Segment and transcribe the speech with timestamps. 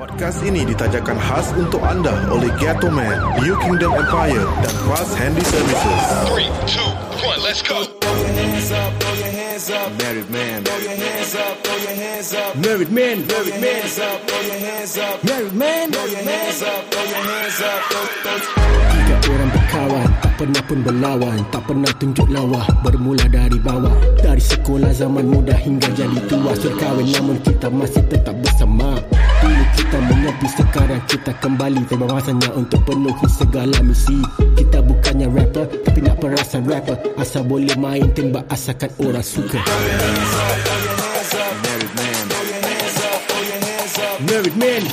[0.00, 5.44] Podcast ini ditajakan khas untuk anda oleh Gato Man, New Kingdom Empire dan Fast Handy
[5.44, 6.00] Services.
[6.24, 6.88] Three, two,
[7.20, 7.84] one, let's go.
[10.00, 10.64] Married Man.
[10.64, 10.96] Married
[12.88, 13.84] man, married man,
[15.20, 15.92] married man.
[18.72, 23.92] Tiga orang berkawan, tak pernah pun berlawan, tak pernah tunjuk lawa, bermula dari bawah.
[24.16, 28.96] Dari sekolah zaman muda hingga jadi tua, serkawin namun kita masih tetap bersama.
[29.90, 31.82] Kita menyepi, sekarang kita kembali.
[31.90, 34.22] Tiba masanya untuk penuhi segala misi.
[34.54, 36.94] Kita bukannya rapper, tapi nak perasan rapper.
[37.18, 39.58] Asal boleh main tembak, asalkan orang suka.
[44.30, 44.86] Married Man.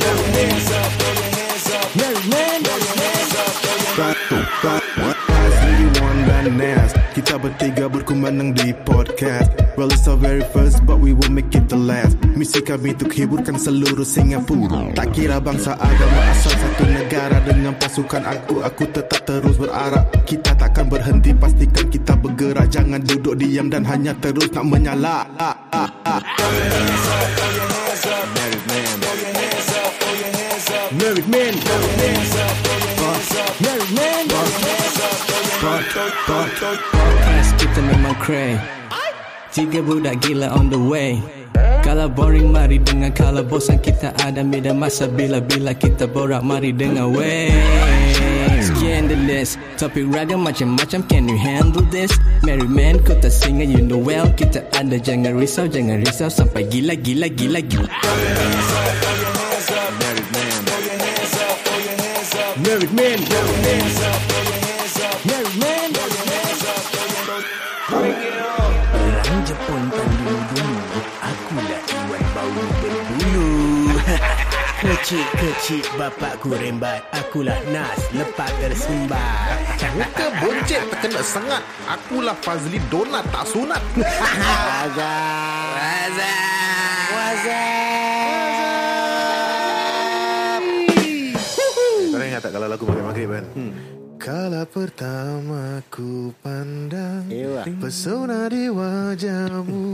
[1.93, 3.21] Married man, married man,
[3.93, 5.36] Satu, Fazli, Wan dan
[6.27, 9.49] Nas Kita bertiga berkumandang di podcast.
[9.73, 12.19] Well it's our very first but we will make it the last.
[12.37, 14.93] Misi kami untuk hiburkan seluruh Singapura.
[14.93, 17.41] Tak kira bangsa agama asal satu negara.
[17.41, 20.05] Dengan pasukan aku, aku tetap terus berarak.
[20.29, 22.69] Kita takkan berhenti pastikan kita bergerak.
[22.69, 25.25] Jangan duduk diam dan hanya terus nak menyala.
[25.41, 26.21] Ah, ah, ah.
[28.37, 28.93] Married man.
[30.93, 31.53] Married man,
[33.57, 34.76] married man.
[35.57, 38.53] Podcast kita memang cray.
[39.49, 41.17] Tiga budak gila on the way.
[41.81, 45.09] Kalau boring mari dengan Kalau bosan kita ada media masa.
[45.09, 47.49] Bila-bila kita borak mari dengan way
[48.61, 51.01] Scandalous Topik ragam macam-macam.
[51.09, 52.13] Can you handle this?
[52.45, 54.29] Married man kau tak singa You know well.
[54.37, 56.29] Kita ada jangan risau Jangan risau.
[56.29, 57.89] Sampai gila gila gila gila.
[57.89, 58.61] Married man
[60.05, 60.53] Married man.
[62.61, 64.36] Married man Married
[65.59, 65.89] man.
[69.07, 70.77] Orang Jepun tanding dulu
[71.23, 72.51] Akulah Iwan bau
[72.83, 73.49] berbulu.
[74.77, 79.57] Kecil-kecil bapakku rembat Akulah Nas lepas tersembat
[79.97, 83.81] Muka boncet terkena sengat Akulah Fazli Donat tak sunat.
[92.17, 93.45] Kau ingat tak kalau lagu pakai maghrib kan?
[93.57, 93.71] Hmm.
[94.27, 97.31] Kala pertama ku pandang
[97.79, 99.87] Pesona di wajahmu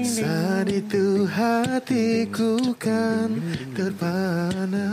[0.00, 3.36] Saat itu hatiku kan
[3.76, 4.88] terpana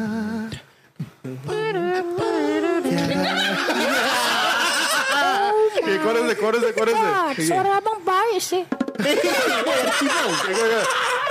[5.72, 6.36] Okay, chorus dia,
[6.76, 8.68] chorus dia Ah, suara abang baik sih.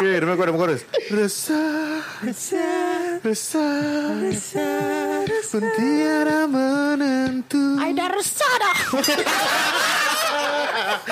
[0.00, 0.80] Okay, rumah kau ada chorus
[1.12, 8.78] Resah Resah Resah Resah Pun tiada menentu I dah resah dah.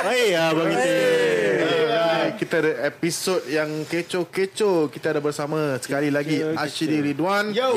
[0.08, 2.32] Hai abang kita.
[2.40, 4.88] Kita ada episod yang kecoh-kecoh.
[4.88, 7.52] Kita ada bersama sekali lagi Ashidi Ridwan.
[7.52, 7.76] Yo.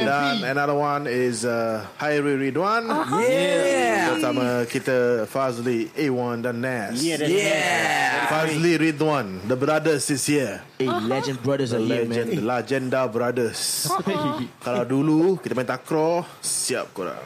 [0.00, 2.88] Dan another one is uh, Hairi Ridwan.
[3.28, 4.16] Yeah.
[4.16, 6.96] Bersama kita Fazli, A1 dan Nas.
[7.04, 10.62] Yeah Fazli Ridwan, the brothers is here.
[10.78, 13.90] Hey, Legend Brothers The are here legend, man the Legenda Brothers.
[14.64, 17.18] Kalau dulu kita main takraw, siap korang.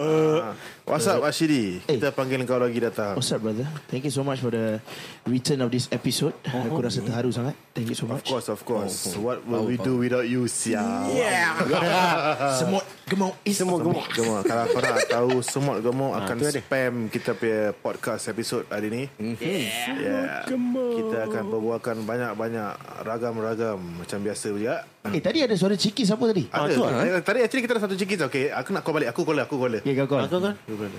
[0.00, 0.56] Uh,
[0.86, 1.78] what's up Ashidi?
[1.84, 3.14] Kita panggil kau lagi datang.
[3.14, 3.66] What's up brother?
[3.88, 4.78] Thank you so much for the
[5.22, 6.34] Return of this episode.
[6.42, 7.54] Aku rasa terharu sangat.
[7.72, 8.26] Thank you so Of much.
[8.26, 9.14] course, of course.
[9.14, 11.14] What will we do without you, siap?
[11.14, 11.56] Yeah.
[12.58, 14.42] Semut gemuk is Semua gemuk Gemuk.
[14.44, 19.02] Kalau korang nak tahu Semut gemuk akan spam Kita punya podcast episod hari ni.
[19.38, 20.42] Yeah.
[20.50, 24.84] Kita akan berbualkan banyak-banyak Ragam-ragam Macam biasa juga.
[25.02, 26.46] Eh tadi ada suara cikis apa tadi?
[26.46, 26.74] Ada.
[26.78, 28.20] Tadi, tadi actually kita ada satu cikis.
[28.26, 29.14] Okay Aku nak call balik.
[29.14, 29.80] Aku call Aku call.
[29.82, 30.26] Okay kau call.
[30.26, 30.96] Aku call Aku call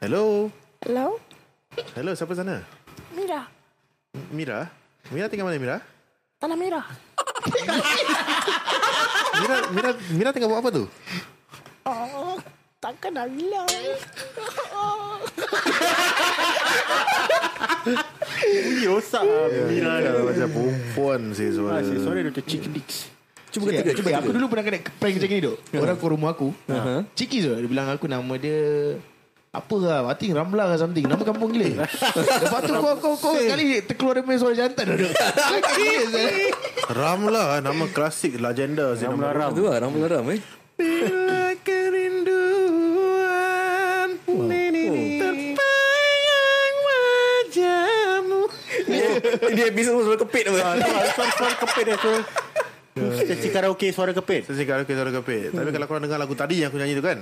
[0.00, 0.48] Hello.
[0.80, 1.20] Hello?
[1.92, 2.64] Hello siapa sana?
[3.12, 3.44] Mira.
[4.32, 4.72] Mira?
[5.12, 5.76] Mira tinggal mana Mira?
[6.40, 6.80] Tanah Mira.
[9.36, 10.88] Mira Mira, Mira tinggal buat apa tu?
[11.84, 12.40] Oh,
[12.80, 13.68] tak kenal bilang.
[18.64, 19.28] Bunyi rosak
[19.68, 20.08] Mira ni.
[20.08, 21.84] Kan, Macam perempuan sih suara.
[21.84, 23.12] Asyik suara dia macam chicken dicks
[23.54, 25.56] Cuba kata Cuba aku dulu pernah kena prank macam ni duk.
[25.78, 26.50] Orang ke rumah aku
[27.14, 28.98] Cikis tu Dia bilang aku nama dia
[29.54, 31.06] apa lah I think Ramla ke something.
[31.06, 31.86] Nama kampung gila.
[32.42, 35.14] Lepas tu kau kau kau Sekali terkeluar dia punya suara jantan duk.
[35.14, 36.50] Cikis eh.
[36.90, 39.54] Ramla Nama klasik Legenda sih Ramla nama Ram.
[39.54, 40.42] Tu lah Rambu Garam eh.
[40.74, 42.34] Bila kerinduan
[45.22, 48.42] Terbayang wajahmu.
[49.54, 50.82] Ini episode suara kepit apa?
[51.14, 52.10] Suara-suara kepit dia tu
[52.94, 56.70] Sesi karaoke suara kepit Sesi karaoke suara kepit Tapi kalau korang dengar lagu tadi Yang
[56.70, 57.18] aku nyanyi tu kan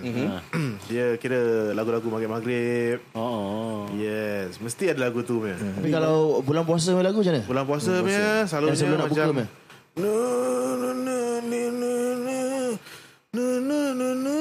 [0.93, 6.93] Dia kira Lagu-lagu maghrib-maghrib Oh Yes Mesti ada lagu tu punya Tapi kalau bulan puasa
[6.93, 7.49] punya lagu macam mana?
[7.49, 9.49] Bulan puasa punya Selalunya Yang sebelum nak buka punya?
[9.93, 10.13] No,
[10.77, 12.41] no, no, no, no, no.
[13.33, 14.37] No, no, no, no.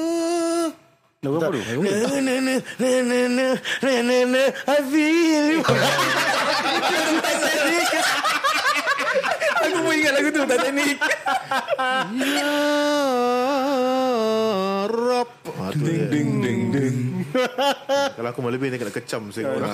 [1.24, 1.60] Lagu apa tu?
[1.80, 3.48] Na, na, na, na, na,
[3.80, 5.60] na, na, na, I feel you.
[9.62, 10.96] Aku pun ingat lagu tu Titanic
[12.12, 12.52] Ya
[14.88, 15.28] Rab.
[15.54, 16.08] Ah, tu dia.
[16.08, 16.96] Ding ding ding
[18.16, 19.72] Kalau aku mau lebih Dia kena kecam saya orang.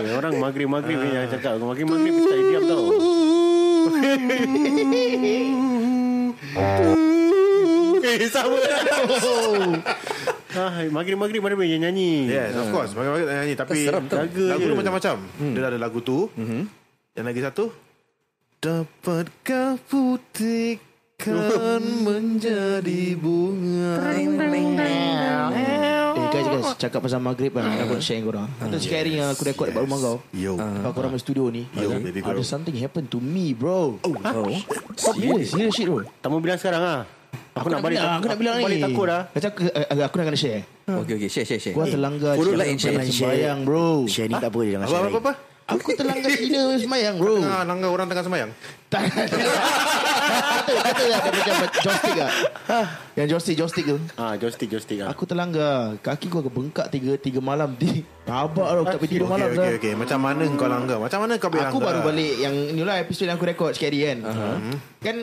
[0.00, 2.84] Eh, Orang maghrib-maghrib ni yang cakap Maghrib-maghrib kita diam tau.
[8.00, 8.56] Eh sama.
[10.50, 12.26] Ah, Maghrib-maghrib mana boleh nyanyi?
[12.26, 13.54] Yes of course Bagi-bagi tak nyanyi.
[13.54, 14.18] Tapi Seram tau.
[14.26, 15.16] Lagu tu macam-macam.
[15.54, 16.26] Dia ada lagu tu
[17.14, 17.64] Yang lagi satu
[18.60, 24.12] Dapatkah putihkan menjadi bunga?
[24.12, 24.28] Eh
[26.28, 29.48] guys guys Cakap pasal maghrib kan Aku nak share dengan korang Itu scary yang aku
[29.48, 30.20] record dekat rumah kau.
[30.36, 30.60] Yo.
[30.60, 32.36] Kalau korang main studio ni Yo, baby girl.
[32.36, 33.96] Ada something happen to me bro.
[34.04, 34.12] Oh
[34.92, 36.04] Serious Serious shit bro.
[36.20, 37.08] Tak mau bilang sekarang ah.
[37.56, 40.26] Aku, nak balik Aku nak bilang ni balik takut dah Macam aku, eh, aku nak
[40.28, 40.68] kena share.
[40.84, 41.72] Okay okay share share share.
[41.72, 43.00] Gua terlanggar follow, like and share.
[43.08, 44.04] Sembayang bro.
[44.04, 45.08] Share ni tak apa Jangan Apa share.
[45.08, 45.32] apa apa
[45.70, 47.36] Aku terlanggar Cina main sembayang bro.
[47.38, 48.50] Tengah langgar orang tengah semayang.
[48.90, 52.30] Tak Kata Kata lah Macam joystick lah.
[53.14, 53.96] Yang joystick Joystick tu.
[54.14, 55.08] Ah, joystick joystick ah.
[55.10, 55.94] Aku terlanggar.
[56.00, 57.74] Kaki aku agak bengkak Tiga tiga malam.
[57.78, 59.78] Di Rabak tau Aku tak pergi tidur malam okay Zah.
[59.78, 59.92] okay.
[59.94, 60.98] Macam mana kau langgar?
[60.98, 61.86] Macam mana kau boleh Aku langgar?
[61.86, 64.18] baru balik Yang ni lah episod yang aku record Scary kan?
[64.98, 65.16] Kan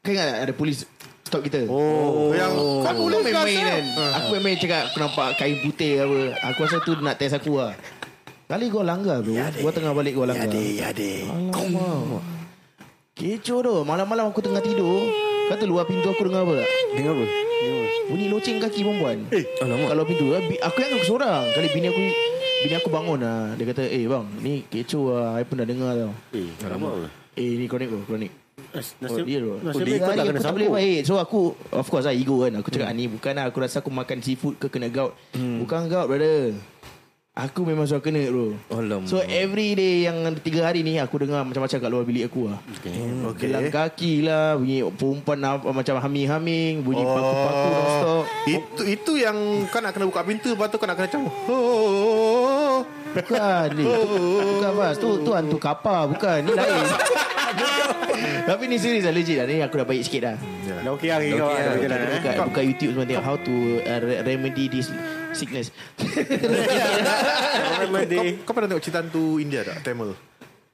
[0.00, 0.78] Kau ingat tak Ada polis
[1.24, 1.64] Stop kita?
[1.68, 2.52] Oh Yang
[2.84, 3.84] Aku pula main-main kan?
[4.16, 6.18] Aku main-main cakap Aku nampak kain putih apa.
[6.52, 7.72] Aku rasa tu nak test aku lah
[8.54, 10.46] Kali gua langgar bro Gua tengah balik gua langgar.
[10.46, 12.22] Ya deh Alamak.
[13.18, 13.74] Kecoh tu.
[13.82, 15.10] Malam-malam aku tengah tidur
[15.50, 16.62] Kata luar pintu aku dengar apa?
[16.94, 17.26] Dengar apa?
[18.04, 19.26] Bunyi loceng kaki perempuan.
[19.32, 21.50] Eh, Kalau pintu bi- Aku yang aku seorang.
[21.50, 21.98] Kali bini aku
[22.62, 26.12] Bini aku bangun lah Dia kata Eh bang Ni kecoh lah I pernah dengar tau.
[26.30, 27.10] Eh, alamak?
[27.34, 28.30] Eh ni kronik tu Kronik
[28.70, 29.58] Nas- Oh, Nasib dia tu.
[29.60, 31.40] Nasib Oh, kau tak aku kena tak boleh sampuk baik So aku
[31.74, 32.54] Of course lah ego kan.
[32.54, 35.10] Aku cakap ni bukan lah Aku rasa aku makan seafood ke kena gout.
[35.34, 36.54] Bukan gout brother
[37.34, 38.54] Aku memang suka kena bro.
[38.70, 39.10] Alamak.
[39.10, 42.62] So every day yang tiga hari ni Aku dengar macam-macam kat luar bilik aku lah.
[42.78, 42.94] Okay
[43.42, 48.24] Gelang kaki lah Bunyi perempuan macam haming-haming Bunyi paku-paku non-stop.
[48.46, 52.86] Itu itu yang kau nak kena buka pintu Lepas tu kau nak kena macam oh,
[53.18, 53.82] Bukan ni.
[53.82, 54.02] Tu,
[54.54, 54.94] Bukan Bas.
[54.94, 56.38] Tu, tu hantu kapal Bukan.
[56.38, 56.86] Ni lain.
[58.54, 59.50] Tapi ni serius lah Legit lah.
[59.50, 60.36] Ni aku dah baik sikit dah.
[60.86, 61.90] Dah okey lah Okey.
[61.90, 64.86] Buka, buka YouTube semua tengok How to uh, re- remedy this
[65.36, 65.68] sickness.
[67.84, 67.94] Kau,
[68.46, 69.82] kau pernah tengok cerita hantu India tak?
[69.84, 70.14] Tamil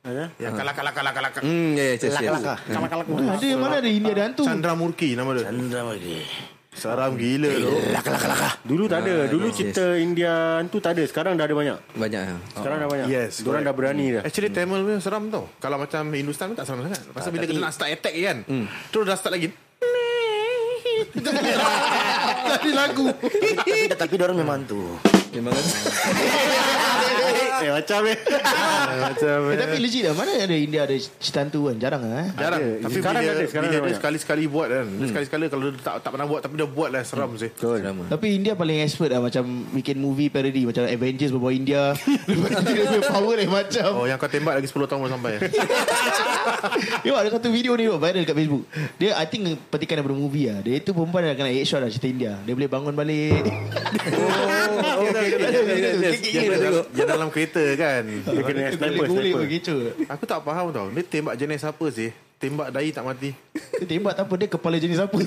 [0.01, 0.33] Ada?
[0.41, 2.17] Yang kalak kalak kalak kalak Hmm ya ya yes, yes.
[2.17, 6.25] Ada mana ada India ada hantu Chandra Murki nama dia Chandra Murki
[6.71, 9.27] Seram gila tu Laka laka laka Dulu tak ada.
[9.27, 11.03] Dulu yes, cerita India tu tak ada.
[11.03, 11.77] Sekarang dah ada banyak.
[11.99, 12.39] Banyak ah.
[12.55, 13.07] Sekarang dah banyak.
[13.11, 14.23] Yes, Diorang dah berani dah.
[14.23, 17.61] Actually Tamil punya seram tau Kalau macam Hindustan pun tak seram sangat Pasal bila kita
[17.61, 18.39] nak start attack kan
[18.95, 19.51] Terus dah start lagi
[21.15, 23.07] Jadi lagu.
[23.11, 24.79] Tapi, tapi orang memang tu.
[25.31, 25.65] Memang kan
[27.65, 28.19] Eh macam eh.
[29.05, 30.15] Macam eh, Tapi legit lah.
[30.17, 32.29] Mana ada India ada cerita hantu kan Jarang lah eh?
[32.41, 32.61] Jarang.
[32.61, 32.73] Ada.
[32.81, 34.87] Tapi Sekarang bila, ada, sekarang bila ada dia sekali-sekali buat kan.
[34.89, 37.51] Dia sekali-sekali kalau dia tak, tak pernah buat Tapi dia buat lah seram sih.
[37.61, 38.03] Drama.
[38.09, 39.45] Tapi India paling expert lah Macam
[39.77, 41.93] bikin movie parody Macam Avengers berbau India.
[42.29, 43.91] Lepas tu dia punya power lain macam.
[44.01, 45.33] Oh yang kau tembak lagi 10 tahun belum sampai.
[47.05, 48.65] Tengok ada satu video ni Viral kat Facebook.
[48.97, 50.59] Dia I think petikan daripada movie lah.
[50.63, 52.33] Dia tu perempuan dah kena headshot lah Cerita India.
[52.47, 53.43] Dia boleh bangun balik.
[55.01, 55.37] Oh, okay,
[56.61, 58.03] dalam, dalam kereta kan.
[58.07, 59.41] Dia kena sniper, sniper.
[59.43, 59.75] begitu
[60.07, 62.15] Aku tak faham tau Dia tembak jenis apa sih?
[62.39, 63.35] Tembak dahi tak mati?
[63.83, 65.19] Dia tembak tak apa Dia kepala jenis apa?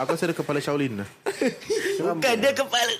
[0.00, 1.08] Aku rasa dia kepala Shaolin lah.
[2.00, 2.94] Bukan dia kepala.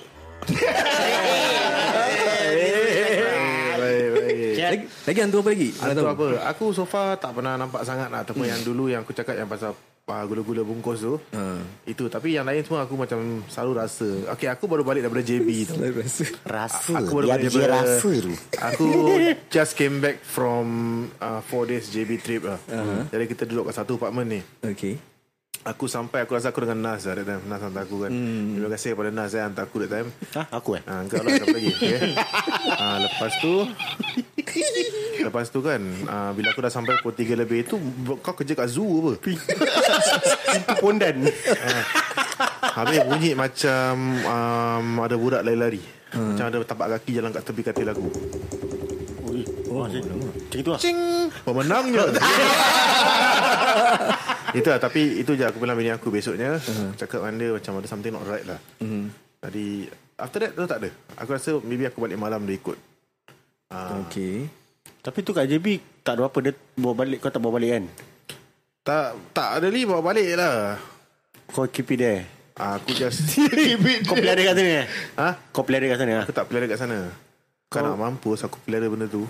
[5.01, 5.69] Lagi, hantu apa lagi?
[5.81, 6.05] Hantu.
[6.05, 6.25] apa?
[6.53, 9.49] Aku so far tak pernah nampak sangat lah Ataupun yang dulu yang aku cakap Yang
[9.49, 9.71] pasal
[10.07, 11.61] uh, gula-gula bungkus tu Ha.
[11.85, 15.47] Itu Tapi yang lain semua aku macam Selalu rasa Okay aku baru balik daripada JB
[15.69, 16.23] tu rasa.
[16.43, 18.87] Rasa Aku baru balik dia daripada rasa tu Aku
[19.47, 20.65] just came back from
[21.17, 23.07] uh, Four days JB trip lah uh-huh.
[23.09, 24.97] Jadi kita duduk kat satu apartment ni Okay.
[25.61, 28.57] Aku sampai Aku rasa aku dengan Nas lah that time Nas hantar aku kan hmm.
[28.57, 30.83] Terima kasih kepada Nas yang hantar aku that time Ha, aku eh.
[30.83, 31.97] Ha, enggak lah siapa lagi okay.
[32.75, 33.53] ha, Lepas tu
[35.21, 37.77] Lepas tu kan ha, Bila aku dah sampai pukul 3 lebih tu
[38.19, 39.11] Kau kerja kat zoo apa?
[40.53, 41.17] Pintu pondan.
[42.61, 43.91] Habis bunyi macam
[44.25, 45.81] um, Ada budak lari-lari.
[46.11, 46.35] Hmm.
[46.35, 48.03] Macam ada tapak kaki Jalan kat tepi katil aku.
[49.71, 50.03] Oh, Macam
[50.51, 50.79] itu lah.
[50.83, 51.31] Cing.
[51.47, 52.03] Pemenangnya
[54.59, 56.59] Itu lah Tapi itu je aku bilang bini aku besoknya.
[56.59, 56.91] Uh-huh.
[56.99, 58.59] Cakap dengan dia Macam ada something not right lah.
[58.83, 59.07] Uh-huh.
[59.47, 59.87] Jadi
[60.21, 60.89] After that tu tak ada.
[61.17, 62.77] Aku rasa maybe aku balik malam dia ikut.
[63.71, 64.60] Ah, Okay.
[65.01, 67.83] Tapi tu kat JB Tak ada apa Dia bawa balik Kau tak bawa balik kan?
[68.81, 70.77] Tak Tak ada li bawa balik lah.
[71.51, 72.21] Kau keep it there.
[72.55, 73.37] Ah, Aku just
[74.07, 74.85] Kau pelihara kat sana eh?
[75.17, 75.29] ha?
[75.49, 76.97] Kau pelihara kat sana Aku tak pelihara kat sana.
[77.67, 79.25] Kau nak mampus Aku pelihara benda tu.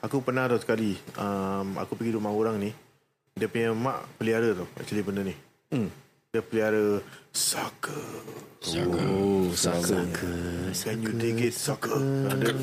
[0.00, 2.72] Aku pernah tau sekali um, Aku pergi rumah orang ni
[3.36, 5.34] Dia punya mak pelihara tau Actually benda ni.
[5.68, 5.92] Hmm.
[6.30, 7.02] Dia pelihara
[7.34, 7.90] Saka
[8.70, 10.04] Oh, sama.
[10.70, 11.54] Can you dig it?
[11.58, 11.90] Saka
[12.30, 12.54] Ada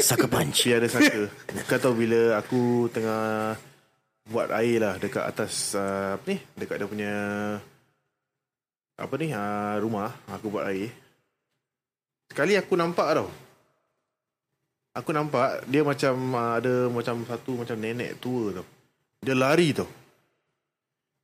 [0.00, 0.64] Saka punch.
[0.64, 1.28] Dia ada saka
[1.68, 3.52] Kau tahu bila aku tengah
[4.32, 6.40] Buat air lah Dekat atas uh, Apa ni?
[6.56, 7.12] Dekat dia punya
[8.96, 9.28] Apa ni?
[9.36, 10.88] Uh, Rumah Aku buat air.
[12.32, 13.28] Sekali aku nampak tau.
[14.96, 18.66] Aku nampak Dia macam uh, Ada macam satu Macam nenek tua tau.
[19.20, 19.90] Dia lari tau.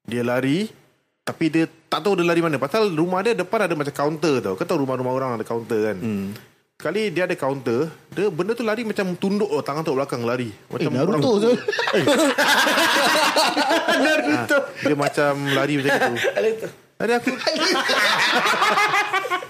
[0.05, 0.88] Dia lari
[1.28, 2.56] Tapi dia tak tahu dia lari mana.
[2.56, 4.56] Pasal rumah dia depan ada macam counter tau.
[4.56, 5.97] Kau tahu rumah-rumah orang ada counter kan?
[6.00, 6.32] Hmm.
[6.78, 10.54] Kali dia ada counter Dia benda tu lari macam tunduk oh, Tangan tu belakang lari.
[10.70, 11.50] Macam Eh, Naruto tu.
[13.99, 14.58] Naruto.
[14.87, 16.68] Dia macam lari macam itu.
[16.99, 17.30] Tadi aku.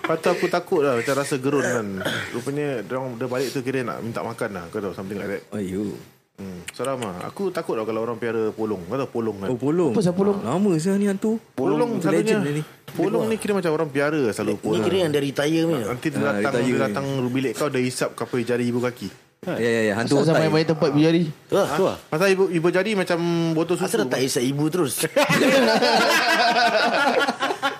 [0.08, 1.86] Lepas tu aku takut lah Macam rasa gerun kan.
[2.32, 4.64] Rupanya dia, orang, dia balik tu kira nak minta makan lah.
[4.72, 5.42] Kau tahu something like that.
[5.52, 6.00] Ayo.
[6.38, 6.58] Hmm.
[6.70, 9.90] Seram lah Aku takut lah kalau orang piara polong Kau tahu polong kan Oh, polong.
[9.90, 10.36] Apa pasal polong?
[10.40, 11.36] Lama saya ni hantu.
[11.52, 12.62] Polong tu selalunya ni.
[12.88, 15.74] Polong ni kira macam orang piara selalu Ni polong kira yang dia retire ni.
[15.80, 16.80] Nanti dia Ah, datang Dia ni.
[16.80, 19.92] datang bilik kau Dia hisap kapal jari ibu kaki Ya, ya, ya.
[19.94, 21.30] Hantu Asal sampai main tempat berjari.
[21.48, 23.18] Wah, Tu lah Pasal ibu ibu jari macam
[23.54, 24.98] botol susu Asal tak isap ibu terus?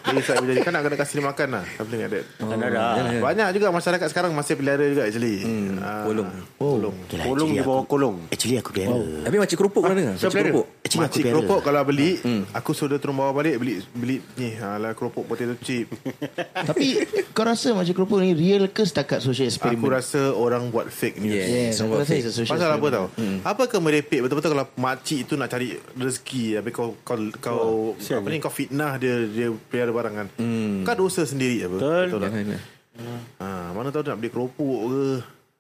[0.09, 2.57] Dia hisap ibu jari Kan nak kena kasih dia makan lah Something like that Tak
[2.59, 2.83] ada
[3.21, 5.37] Banyak juga masyarakat sekarang masih pelihara juga actually.
[5.43, 6.29] Hmm, polong.
[6.57, 6.97] Polong.
[7.05, 8.99] Okay lah, Kolong actually di bawah aku- kolong Actually aku pelihara.
[9.25, 10.01] Tapi macam kerupuk mana?
[10.09, 10.67] Macam Siapa kerupuk.
[10.79, 12.11] Actually aku Makcik keropok kalau beli,
[12.51, 15.87] aku suruh dia turun bawah balik beli beli ni lah keropok potato chip.
[16.69, 16.87] Tapi
[17.31, 19.93] kau rasa macam keropok ni real ke setakat social aku experiment?
[19.93, 21.35] rasa orang buat fake news.
[21.35, 21.47] Yeah.
[21.69, 23.07] Yes, aku rasa it's a social Pasal apa tau?
[23.43, 28.39] Apakah merepek betul-betul kalau makcik tu nak cari rezeki habis kau kau kau apa ni
[28.39, 30.29] kau fitnah dia dia pelihara barang kan.
[30.87, 31.77] Kau dosa sendiri apa?
[31.83, 32.19] Betul.
[32.23, 32.31] tak?
[32.31, 32.63] Jangan lah.
[33.39, 35.03] Ha, mana tahu nak beli keropok ke.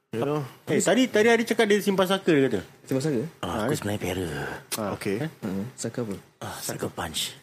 [0.09, 0.40] You know?
[0.73, 3.21] Eh tadi tadi Adi cakap dia simpan saka dia kata Simpan saka?
[3.45, 4.45] Ah, aku sebenarnya pelihara.
[4.97, 5.28] Okay.
[5.45, 6.16] Hmm, Saka apa?
[6.40, 7.37] Ah, Saka punch.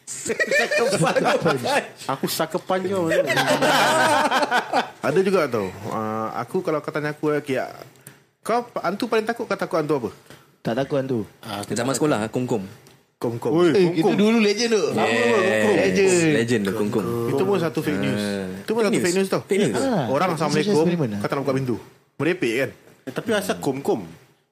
[2.10, 3.06] Aku saka pan kau
[4.98, 5.70] Ada juga tau.
[5.86, 7.62] Uh, aku kalau kau tanya aku okay,
[8.42, 10.10] kau hantu paling takut kau takut hantu apa?
[10.66, 11.18] Tak takut hantu.
[11.70, 12.66] Zaman sekolah, kum-kum.
[13.26, 13.50] Kom-kom.
[13.66, 14.82] Eh, itu dulu legend tu.
[14.94, 16.14] Yes.
[16.30, 17.02] Legend tu, kum-kum.
[17.26, 18.22] Itu pun satu fake news.
[18.62, 19.40] Itu pun satu fake news tau.
[19.42, 19.76] Fake news?
[19.76, 21.18] Ah, Orang Assalamualaikum lah.
[21.18, 21.76] Kau tak nak buka pintu
[22.16, 22.70] Merepek kan
[23.02, 24.06] Eh, Tapi asal kum-kum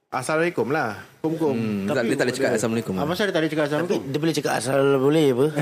[0.07, 2.93] Assalamualaikum lah Kom-kom Hmm, tak, dia tak boleh cakap Assalamualaikum.
[2.95, 5.45] Apa pasal dia tak boleh cakap Tapi Assalamualaikum dia boleh cakap asal boleh apa?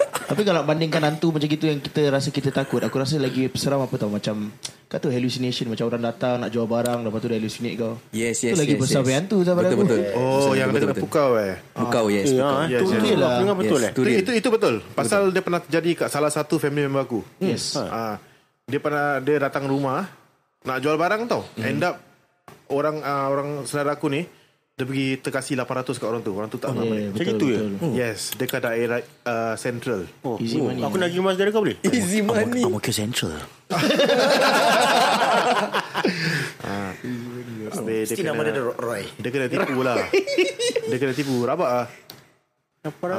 [0.30, 3.82] Tapi kalau bandingkan hantu macam gitu yang kita rasa kita takut, aku rasa lagi seram
[3.82, 4.54] apa tau macam
[4.86, 7.98] kata hallucination macam orang datang nak jual barang lepas tu dia hallucinate kau.
[8.14, 9.10] Yes, Itu yes, lagi yes, besar yes.
[9.18, 9.82] hantu sama Betul, aku.
[9.82, 10.00] betul.
[10.14, 11.02] Oh yang dia betul, kena betul.
[11.02, 12.26] pukau eh Pukau, yes.
[12.26, 12.54] Ya, pukau.
[12.54, 13.18] tu Yes, tu yes.
[13.18, 13.34] lah.
[13.42, 13.92] Dengar betul Yes, eh.
[13.92, 14.18] tu itu, dia.
[14.22, 17.74] itu, itu betul Pasal dia pernah terjadi Kat salah satu family member aku Yes.
[17.74, 18.18] Ah,
[18.66, 20.06] Dia pernah Dia datang rumah
[20.62, 21.98] Nak jual barang tau End up
[22.70, 24.22] Orang ah, orang saudara aku ni
[24.80, 27.36] Dia pergi terkasih 800 kat orang tu Orang tu tak Oh, yeah, yeah, Macam betul,
[27.36, 27.60] gitu ya?
[28.08, 30.80] Yes Dekat daerah uh, Central Oh, Easy oh, money.
[30.80, 32.64] Aku nak pergi mas dari kau boleh Easy money.
[32.64, 33.36] Ang Mo Kio Central.
[37.70, 39.04] Habis Mesti dia nama dia kena, Roy.
[39.20, 40.00] dia kena tipu lah
[40.88, 41.86] Dia kena tipu Rabak lah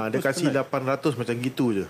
[0.01, 1.85] ah, Dia kasih 800 macam gitu je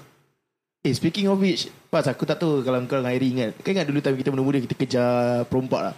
[0.82, 3.54] Eh speaking of which, pas aku tak tahu kalau kau dengan Airi ingat.
[3.62, 5.96] Kau ingat dulu time kita muda-muda kita kejar perompak lah.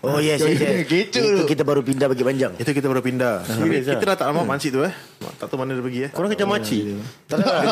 [0.00, 0.88] Oh yes, yes, yes.
[0.88, 1.44] Kecoh Itu tu.
[1.44, 2.52] kita baru pindah bagi panjang.
[2.56, 4.94] Itu kita baru pindah Habis Serius Kita dah tak lama mancik tu eh
[5.36, 6.82] Tak tahu mana dia pergi eh Korang kerja makcik
[7.28, 7.62] Tak tak, tak.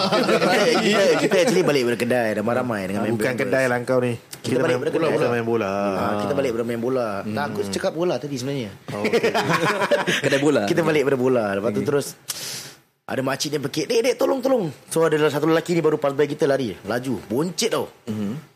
[0.85, 3.17] kita, kita, actually balik dari kedai ramai-ramai dengan member.
[3.17, 4.13] Bukan kedai lah kau ni
[4.45, 5.13] Kita balik bola kedai.
[5.17, 7.09] Kita main bola Ah, kita balik pada main bola.
[7.25, 8.71] Tak, aku cakap bola tadi sebenarnya.
[8.95, 9.33] Oh, okay.
[10.25, 10.63] Kedai bola.
[10.65, 11.45] Kita balik pada bola.
[11.59, 12.07] Lepas tu terus
[13.09, 16.13] ada makcik dia pekik, "Dek, dek, tolong, tolong." So ada satu lelaki ni baru pass
[16.13, 16.77] by kita lari.
[16.85, 17.89] Laju, boncet tau.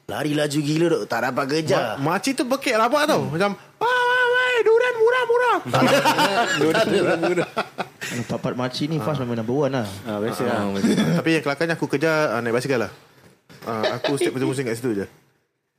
[0.02, 1.96] Lari laju gila tu, tak dapat kerja.
[1.96, 3.22] Ma- Makcik tu bekik rabak tau.
[3.26, 5.56] Macam Wah wah wah Durian murah murah.
[8.28, 9.86] Papat makcik ni fast memang number one lah.
[10.04, 10.58] Ah, biasa lah.
[11.16, 12.90] Tapi yang kelakarnya aku kerja Naik basikal lah.
[13.96, 15.06] Aku step pusing-pusing kat situ je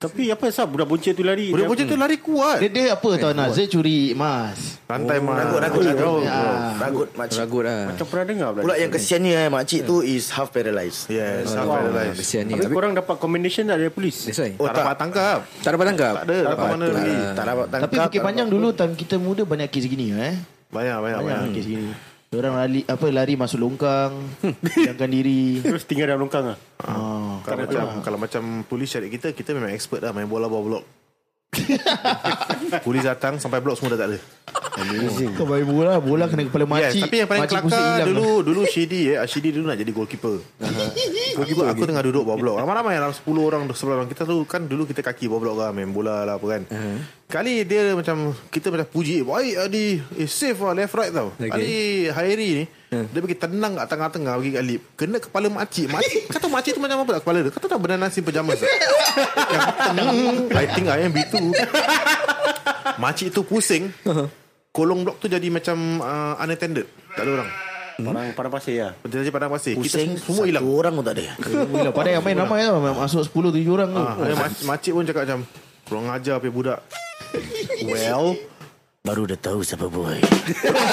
[0.04, 1.48] Tapi apa sah budak bonceng tu lari?
[1.56, 2.58] Budak bocah tu lari kuat.
[2.60, 5.40] Dia, dia apa tahu nak Zee curi emas Rantai mah.
[5.40, 6.24] Ragut, ragut, ragut.
[6.28, 6.76] Ah.
[6.76, 7.40] Ragut, makcik.
[7.40, 7.82] Ragut lah.
[7.88, 8.64] Macam pernah dengar pula.
[8.68, 11.08] Pula yang kesiannya eh, makcik tu is half paralyzed.
[11.08, 12.20] Yes, half paralyzed.
[12.20, 12.60] Kesian ni.
[12.60, 14.28] Tapi korang dapat commendation tak dari polis?
[14.28, 14.52] That's why.
[14.60, 14.84] Oh, Tak tak.
[14.84, 15.40] dapat tangkap.
[15.64, 16.14] Tak dapat tangkap.
[16.14, 17.16] Tak ada, dapat mana lagi.
[17.32, 17.88] Tak dapat tangkap.
[17.88, 20.34] Tapi tak Panjang dulu Time kita muda Banyak kes gini eh
[20.72, 21.56] Banyak, banyak, Banyak banyak.
[21.60, 24.12] kes gini Orang lari apa lari masuk longkang,
[24.74, 25.58] hilangkan diri.
[25.66, 26.58] Terus tinggal dalam longkang lah.
[26.82, 30.66] Ah, Kalau macam kalau macam polis cari kita, kita memang expert lah main bola bawah
[30.66, 30.86] blok.
[32.86, 34.20] polis datang sampai blok semua dah tak ada.
[35.38, 37.02] Kau main bola, bola kena kepala Yes, makcik.
[37.06, 40.42] tapi yang paling kelakar dulu dulu Shidi eh, Shidi dulu nak jadi goalkeeper.
[41.38, 42.56] goalkeeper aku tengah duduk bawah blok.
[42.58, 45.72] Ramai-ramai dalam 10 orang sebelah orang kita tu kan dulu kita kaki bawah blok kan
[45.72, 46.62] main bola lah apa kan.
[47.34, 51.50] Kali dia macam kita macam puji, "Baik Adi, eh, safe lah left right tau." Okay.
[51.50, 51.74] Kali
[52.14, 54.82] Hairi ni dia pergi tenang kat tengah-tengah pergi kat lip.
[54.94, 55.90] Kena kepala makcik.
[55.90, 57.50] Makcik kata makcik tu macam apa tak kepala dia?
[57.50, 58.62] Kata tak benda nasi pajamas.
[58.62, 58.70] tak?
[59.50, 60.18] Yang tenang.
[60.54, 61.36] I think I am B2.
[63.02, 63.90] Makcik tu pusing.
[64.70, 66.86] Kolong blok tu jadi macam uh, unattended.
[67.18, 67.50] Tak ada orang.
[67.94, 68.94] Parang, parang pasir lah.
[69.02, 69.74] Betul saja padang pasir.
[69.74, 70.66] Pusing Kita semua hilang.
[70.66, 73.90] Satu orang pun tak ada Gila, Padahal yang main ramai tau Masuk 10 7 orang
[73.94, 75.40] tu Ah, makcik pun cakap macam
[75.88, 76.80] Kurang ajar apa budak.
[77.90, 78.40] Well
[79.04, 80.16] Baru dah tahu siapa boy.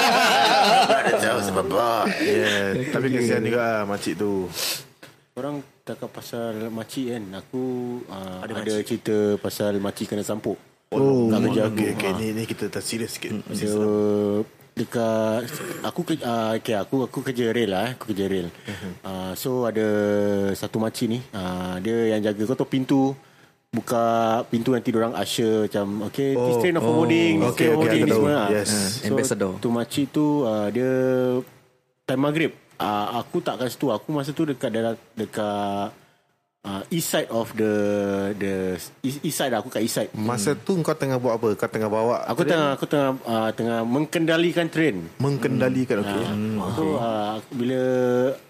[0.91, 2.11] Baru dah tahu siapa boy.
[2.19, 4.51] Yeah, Tapi kesian juga lah makcik tu.
[5.39, 7.23] Orang cakap pasal makcik kan.
[7.39, 7.63] Aku
[8.11, 10.59] uh, ada, ada cerita pasal makcik kena sampuk.
[10.91, 13.31] Oh, tak kerja okay, okay, ni, ni kita tak serius sikit.
[13.47, 14.43] Mesti Dia serem.
[14.75, 15.41] dekat
[15.79, 17.91] aku ke, uh, okay, aku aku kerja rail lah eh.
[17.95, 18.51] aku kerja rail.
[19.07, 19.87] Uh, so ada
[20.51, 23.15] satu makcik ni uh, dia yang jaga kau tahu pintu
[23.71, 24.03] buka
[24.51, 27.75] pintu nanti orang usher macam okay oh, this train of forwarding this okay, train of
[27.79, 28.47] forwarding aku ni semua lah.
[28.51, 28.69] Yes.
[28.99, 29.51] so, Ambassador.
[29.63, 30.91] tu makcik tu uh, dia
[32.03, 32.51] time maghrib
[32.83, 35.87] uh, aku tak kat situ aku masa tu dekat dalam dekat
[36.67, 37.73] uh, east side of the
[38.35, 38.75] the
[39.07, 41.55] east, east side lah, aku kat east side Masa tu kau tengah buat apa?
[41.55, 42.51] Kau tengah bawa Aku train?
[42.51, 45.07] tengah aku tengah uh, tengah mengkendalikan train.
[45.23, 46.27] Mengkendalikan okay.
[46.27, 46.59] Hmm.
[46.75, 47.81] So uh, bila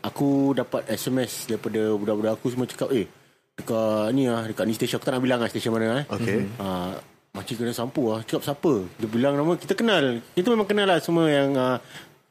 [0.01, 3.20] aku dapat SMS daripada budak-budak aku semua cakap eh
[3.61, 6.05] dekat ni ah dekat ni stesen aku tak nak bilang lah stesen mana eh.
[6.09, 6.49] Okay.
[6.57, 6.97] Uh,
[7.31, 8.21] makcik kena sampu lah.
[8.27, 8.73] Cakap siapa?
[8.99, 10.19] Dia bilang nama Kita kenal.
[10.35, 11.79] Kita memang kenal lah Semua yang uh,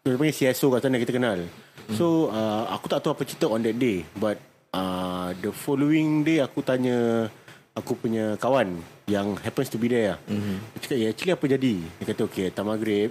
[0.05, 1.49] Dia panggil CSO kat sana Kita kenal.
[1.97, 4.37] So uh, Aku tak tahu apa cerita On that day But
[4.77, 7.29] uh, The following day Aku tanya
[7.73, 8.77] Aku punya kawan
[9.09, 10.19] Yang happens to be there lah.
[10.29, 10.57] Mm-hmm.
[10.61, 11.75] Dia cakap ya actually apa jadi?
[11.81, 13.09] Dia kata okay Tak maghrib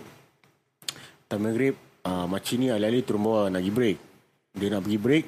[1.26, 1.74] Tak maghrib
[2.06, 3.98] uh, Makcik ni alih-alih turun bawah Nak pergi break.
[4.54, 5.26] Dia nak pergi break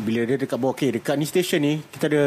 [0.00, 2.24] Bila dia dekat bawah Okay dekat ni station ni Kita ada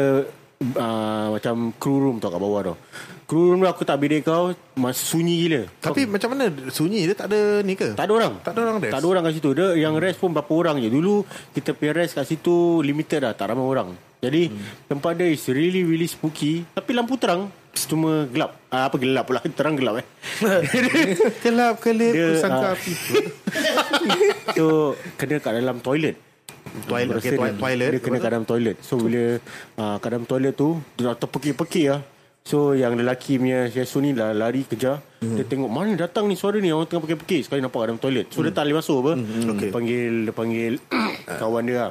[0.78, 2.76] uh, Macam crew room tau kat bawah tau
[3.24, 5.64] Crew room tu aku tak bidik kau Mas sunyi gila.
[5.80, 7.96] Tapi macam mana sunyi dia tak ada ni ke?
[7.96, 8.34] tak ada orang.
[8.44, 8.92] Tak ada orang rest?
[8.92, 9.50] Tak ada orang kat situ.
[9.56, 10.88] Dia yang rest pun berapa orang je.
[10.92, 11.14] Dulu
[11.56, 13.88] kita pergi rest kat situ Limited dah Tak ramai orang.
[14.20, 14.92] Jadi hmm.
[14.92, 16.68] tempat dia is really really spooky.
[16.76, 18.60] Tapi lampu terang Cuma gelap.
[18.68, 19.40] Ah, Apa gelap pula?
[19.58, 20.06] Terang gelap eh.
[21.42, 22.92] Kelap kelip sangka ah, api.
[24.56, 26.33] So Kena kat dalam toilet
[26.74, 27.90] Toilet, okay, rasa toi- toilet.
[27.94, 28.76] Dia kena kat dalam toilet.
[28.82, 29.38] So bila
[29.78, 32.02] uh, Kat dalam toilet tu Dia dah terpekik-pekik lah
[32.44, 35.00] So yang lelaki punya Yesu ni lah lari kejar.
[35.24, 35.32] Hmm.
[35.32, 36.68] Dia tengok mana datang ni suara ni?
[36.68, 38.26] Orang tengah pekik-pekik Sekali nampak kat dalam toilet.
[38.28, 39.12] So dia tak boleh masuk apa.
[39.56, 39.70] Okay.
[39.72, 40.72] Panggil Dia panggil
[41.40, 41.90] Kawan dia lah.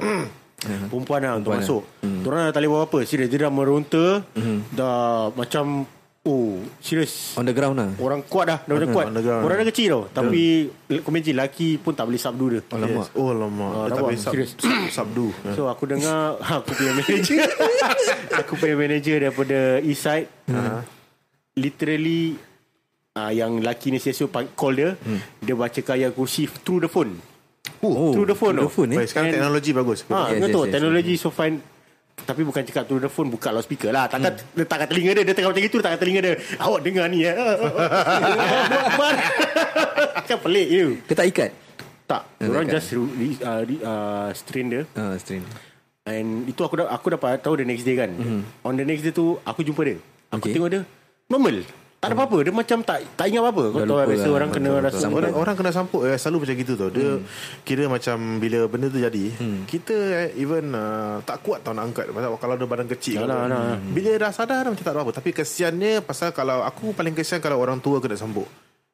[0.88, 1.82] Perempuan lah untuk masuk.
[2.00, 2.98] Diorang dah tak boleh buat apa.
[3.04, 4.22] Serius dia dah meronta.
[4.70, 5.84] Dah macam
[6.24, 7.92] Oh serius On the ground lah.
[8.00, 9.12] Orang kuat dah Dah macam kuat.
[9.12, 9.44] on the ground.
[9.44, 10.72] Orang dah kecil tau Tapi
[11.04, 12.60] Kau imagine lelaki pun tak boleh sabdu dia.
[12.64, 13.02] Oh lama.
[13.12, 13.66] Oh lama.
[13.68, 14.50] Ah, Dia tak boleh sab, Serius.
[14.96, 15.26] sabdu.
[15.56, 17.44] So aku dengar Aku punya manager.
[18.40, 20.32] Aku punya manager Daripada East Side.
[20.48, 20.80] Uh-huh.
[21.60, 22.40] Literally
[23.14, 24.24] uh, Yang lelaki ni Saya
[24.56, 25.44] call dia hmm.
[25.44, 27.20] Dia baca kaya kursi Through the phone.
[27.84, 28.72] Oh, Through the phone Through the tau.
[28.72, 28.98] phone eh.
[29.04, 29.98] Baik, Sekarang And- teknologi bagus.
[30.08, 31.56] Ha, Yes, yes, yes, tu yes, teknologi so fine
[32.24, 34.56] tapi bukan cakap through the phone Buka loudspeaker lah Takkan hmm.
[34.56, 37.18] letak kat telinga dia Dia tengah macam itu Letak kat telinga dia Awak dengar ni
[37.22, 37.32] ya
[40.28, 41.50] Kan pelik you Dia tak ikat.
[42.04, 45.40] Tak Orang just uh, uh, strain dia Ah, strain.
[46.04, 48.12] And itu aku da- aku dapat tahu the next day kan.
[48.12, 48.40] Mm-hmm.
[48.60, 49.96] On the next day tu aku jumpa dia.
[50.36, 50.52] Aku Okay.
[50.52, 50.82] tengok dia
[51.32, 51.64] normal.
[52.04, 52.38] Tak ada apa-apa.
[52.38, 53.64] Dia macam tak tak ingat apa-apa.
[53.66, 54.34] Kau Dah tahu biasa lah.
[54.34, 55.16] orang kena Betul, rasa betul.
[55.16, 57.08] Orang, orang kena sampuk eh, Selalu macam gitu tau Dia
[57.62, 59.24] kira macam Bila benda tu jadi
[59.64, 63.26] Kita eh, even uh, Tak kuat tau nak angkat Pasal kalau dia badan kecil Alah,
[63.40, 63.80] kalau- alah.
[63.80, 67.56] Bila dah sadar Macam tak ada apa Tapi kesiannya Pasal kalau Aku paling kesian Kalau
[67.56, 68.44] orang tua kena sampuk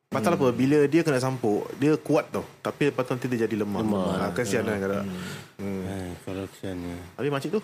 [0.07, 3.57] Pasal apa Bila dia kena sampuk Dia kuat tau Tapi lepas tu nanti dia jadi
[3.57, 4.07] lemah, Lemah.
[4.19, 5.83] Ah, Kesian kan kadang hmm.
[5.83, 6.97] Eh, kalau kesiannya.
[7.15, 7.61] Tapi makcik tu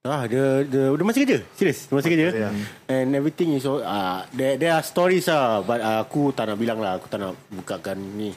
[0.00, 1.38] Ah, dia, dia, dia masih kerja.
[1.52, 2.26] Serius, dia masih kerja.
[2.32, 2.52] Yeah.
[2.88, 6.56] And everything is all, ah, there, there are stories ah, but ah, aku tak nak
[6.56, 8.32] bilang lah, aku tak nak bukakan ni.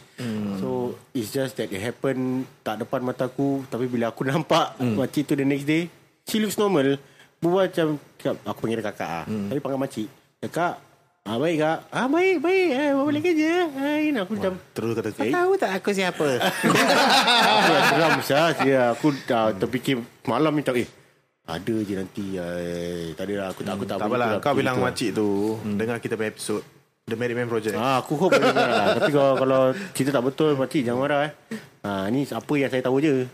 [0.59, 5.23] So it's just that it happen tak depan mata aku, tapi bila aku nampak makcik
[5.23, 5.87] tu the next day,
[6.27, 6.99] she looks normal.
[7.39, 7.87] Berbual macam
[8.47, 9.25] Aku panggil dia kakak ah.
[9.27, 10.07] Tapi panggil makcik
[10.47, 10.79] Kakak
[11.27, 14.91] Ah baik kak Ah baik baik eh, Bawa balik kerja ah, ini Aku macam Terus
[14.95, 20.55] kata Kau eh, tahu tak aku siapa Aku dah sah ya, Aku dah terfikir Malam
[20.55, 21.02] ni tak Eh
[21.43, 24.55] ada je nanti eh, Tak ada lah Aku tak, aku tak Tak boleh apalah Kau
[24.55, 24.87] bilang tu lah.
[24.87, 25.27] makcik tu
[25.75, 26.63] Dengar kita punya episode
[27.03, 28.87] The Married Man Project Ah, aku hope boleh dengar lah.
[28.95, 31.31] Tapi kalau, kalau cerita tak betul, makcik jangan marah eh.
[31.83, 33.27] Ah, ni apa yang saya tahu je.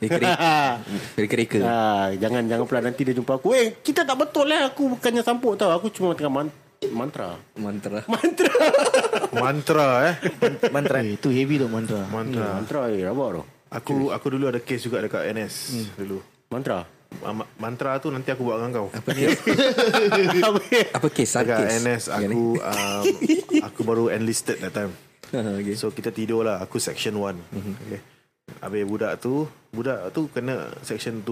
[1.13, 3.53] Reka-reka ah, jangan jangan pula nanti dia jumpa aku.
[3.53, 4.73] Eh, kita tak betul lah.
[4.73, 5.69] Aku bukannya sampuk tau.
[5.69, 6.55] Aku cuma tengah man-
[6.89, 7.37] mantra.
[7.53, 8.53] Mantra Mantra.
[9.37, 10.15] Mantra eh
[10.73, 10.97] Mantra.
[10.99, 12.01] Eh, itu heavy tu mantra.
[12.09, 13.43] Mantra mantra eh, rabak tu.
[13.69, 15.55] Aku aku dulu ada case juga dekat NS
[15.93, 16.89] dulu Mantra.
[17.19, 18.87] Ah, ma- Mantra tu nanti aku buat dengan kau.
[18.89, 19.33] Apa kes
[20.93, 21.71] Apa kes Apa Dekat kes?
[21.79, 23.03] NS aku um,
[23.67, 24.93] Aku baru enlisted that time.
[25.27, 25.73] Okay.
[25.73, 28.01] So kita tidur lah Aku section 1 okay.
[28.59, 31.29] Habis budak tu Budak tu kena section 2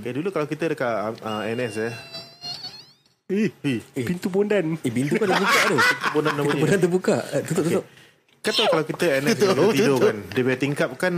[0.00, 1.94] okay, Dulu kalau kita dekat uh, NS eh.
[3.26, 3.50] Eh,
[3.92, 4.78] Eh, pintu bondan.
[4.80, 5.78] Eh pintu kau dah buka tu.
[6.12, 6.62] Bondan nama Pintu dia.
[6.62, 7.16] bodan terbuka.
[7.28, 7.84] Eh, Tutup tutup.
[8.38, 11.14] Kau tahu kalau kita NS kita tidur kan Dia punya tingkap kan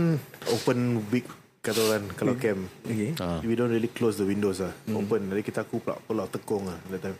[0.47, 1.25] Open big
[1.59, 3.11] Kata orang Kalau camp Okay.
[3.19, 3.43] Ah.
[3.43, 6.79] We don't really close the windows lah Open Jadi kita aku pula Pulau tekong lah
[6.87, 7.17] That time.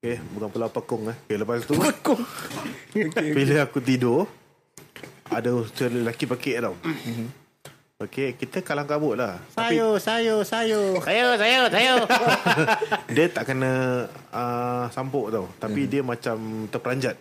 [0.00, 2.20] Okay Bukan pulau pekong lah Okay lepas tu Pekong
[3.36, 4.24] Bila aku tidur
[5.28, 6.74] Ada seorang lelaki pakik tau.
[8.00, 9.36] Okay Kita kalang kabut lah.
[9.52, 10.96] Tapi Sayo, sayo, sayo.
[11.04, 11.92] Saya, saya.
[13.14, 15.46] Dia tak kena uh, Sampuk tau.
[15.60, 17.14] Tapi dia macam Terperanjat.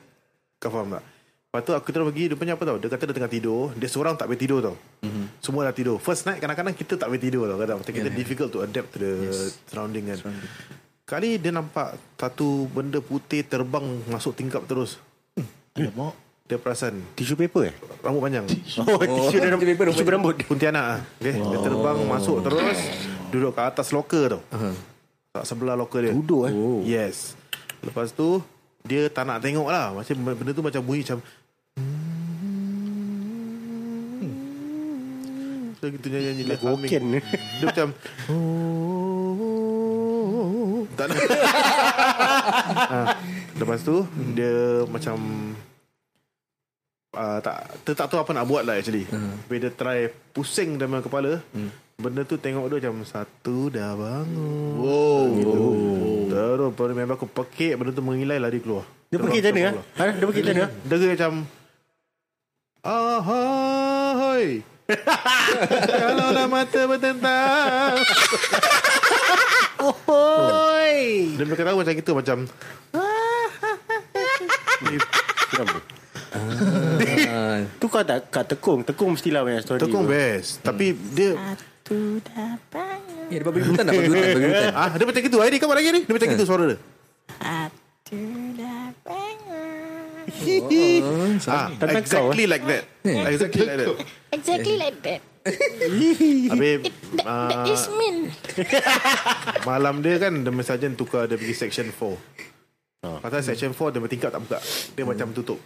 [0.58, 1.18] Kau faham tak
[1.49, 2.77] Lepas tu aku terus pergi Dia punya apa tau?
[2.77, 3.73] Dia kata dia tengah tidur.
[3.73, 4.77] Dia seorang tak boleh tidur tau.
[5.41, 5.97] Semua dah tidur.
[5.97, 7.57] First night kadang-kadang Kita tak boleh tidur tau.
[7.57, 9.12] Macam kita difficult to adapt To the
[9.65, 10.29] surrounding kan.
[11.09, 13.81] Kali dia nampak Satu benda putih Terbang
[14.13, 15.01] Masuk tingkap terus.
[15.73, 16.13] Alamak.
[16.45, 17.01] Dia perasan.
[17.17, 17.73] Tisu paper eh?
[18.01, 18.45] Rambut panjang.
[18.85, 20.33] Oh, tisu dalam tisu paper tisu berambut.
[20.45, 20.99] Pontianak ah.
[21.17, 21.33] Okay.
[21.33, 22.77] Dia terbang masuk terus
[23.29, 24.41] Duduk kat atas loker tau.
[25.33, 26.13] Tak sebelah loker dia.
[26.13, 26.53] Duduk eh.
[26.53, 26.81] oh.
[26.85, 27.33] Yes.
[27.81, 28.41] Lepas tu
[28.81, 29.93] Dia tak nak tengok lah.
[29.93, 31.21] Macam benda tu macam bunyi macam
[35.80, 36.92] So gitu nyanyi-nyanyi dia Lagu humming.
[36.92, 37.20] Hokkien ni.
[37.60, 37.88] Dia macam
[40.94, 41.18] Tak nak
[42.92, 43.00] ha.
[43.60, 43.96] Lepas tu
[44.36, 45.15] Dia macam
[47.15, 49.08] uh, tak, dia tak tahu apa nak buat lah actually
[49.48, 50.00] Bila dia try
[50.36, 51.39] Pusing dalam kepala
[52.00, 55.63] Benda tu tengok dia macam Satu dah bangun Wow gitu.
[56.28, 59.72] Terus pada member aku pekik Benda tu mengilai lari keluar Dia pergi macam mana?
[59.72, 59.76] ah?
[59.96, 60.06] Ha?
[60.12, 60.68] Dia pergi macam mana?
[60.84, 61.32] Dia macam
[62.80, 64.63] Ahoy
[66.02, 67.93] Kalau dah mata bertentang
[70.10, 71.34] Oi.
[71.34, 72.38] Dia berkata macam itu Macam
[77.19, 78.82] Ah, Tu kau tak kat tekung.
[78.82, 79.80] Tekung mestilah banyak story.
[79.80, 80.13] Tekung bro.
[80.13, 82.21] best Tapi dia Satu
[82.69, 83.28] bangun.
[83.30, 83.93] Ya, dia babi hutan tak?
[83.93, 84.71] Babi hutan, babi hutan.
[84.73, 86.78] ah Dia macam gitu Aidi kau buat lagi ni Dia macam gitu suara dia
[87.30, 88.19] Satu
[88.58, 90.25] dah bangun.
[91.45, 93.97] ah, Exactly like that Exactly like that
[94.30, 95.22] Exactly like that.
[96.52, 98.18] Habis That, that is ah, mean.
[99.70, 104.30] Malam dia kan The sergeant tukar Dia pergi section 4 Pasal section 4 Dia bertingkap
[104.36, 104.60] tak buka
[104.94, 105.60] Dia macam tutup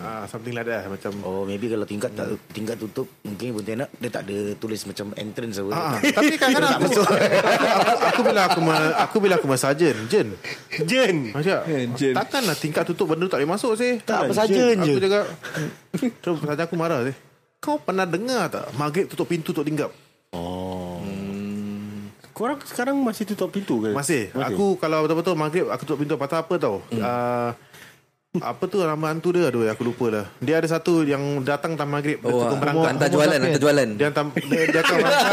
[0.00, 4.08] ah, Something like that Macam Oh, maybe kalau tingkat tak tingkat tutup, mungkin Pontianak dia
[4.08, 5.70] tak ada tulis macam entrance apa.
[5.72, 7.00] Ah, tapi kadang-kadang aku,
[8.02, 10.28] aku bila aku ma, aku bila aku sarjan, Jen.
[10.84, 11.32] Jen.
[11.32, 11.60] Macam
[11.94, 14.00] takkanlah tingkat tutup benda tu tak boleh masuk sih.
[14.02, 14.92] Tak apa sarjan je.
[14.96, 15.24] Aku cakap
[16.24, 17.16] Terus sarjan aku marah sih.
[17.64, 19.88] Kau pernah dengar tak Maghrib tutup pintu tutup tingkap?
[22.34, 23.94] Korang sekarang masih tutup pintu ke?
[23.94, 24.28] Masih.
[24.34, 26.82] Aku kalau betul-betul maghrib aku tutup pintu pasal apa tau?
[26.98, 27.54] Ah,
[28.42, 31.86] apa tu nama hantu dia Aduh aku lupa lah Dia ada satu yang datang time
[31.86, 33.88] maghrib Dia Oh, tukang ah, berangkat hantar jualan, hantar jualan.
[33.94, 35.32] dia, hantar, dia, dia akan berangkat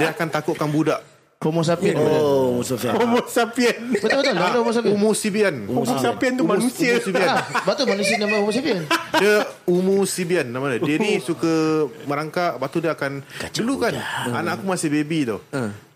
[0.00, 1.00] Dia akan takutkan budak
[1.38, 1.94] Homo sapien.
[1.94, 2.98] Oh, Mustafa.
[2.98, 3.78] Homo sapien.
[3.94, 4.34] Betul-betul.
[4.34, 4.90] Nama dia Homo sapien.
[4.90, 6.98] Umu Sibian Homo sapien tu manusia.
[6.98, 8.82] Sibian Ah, betul manusia nama Homo sapien.
[9.22, 10.82] Dia Umu Sibian nama dia.
[10.82, 13.22] Dia ni suka merangkak Lepas tu dia akan
[13.54, 13.94] Dulu kan
[14.34, 15.38] Anak aku masih baby tau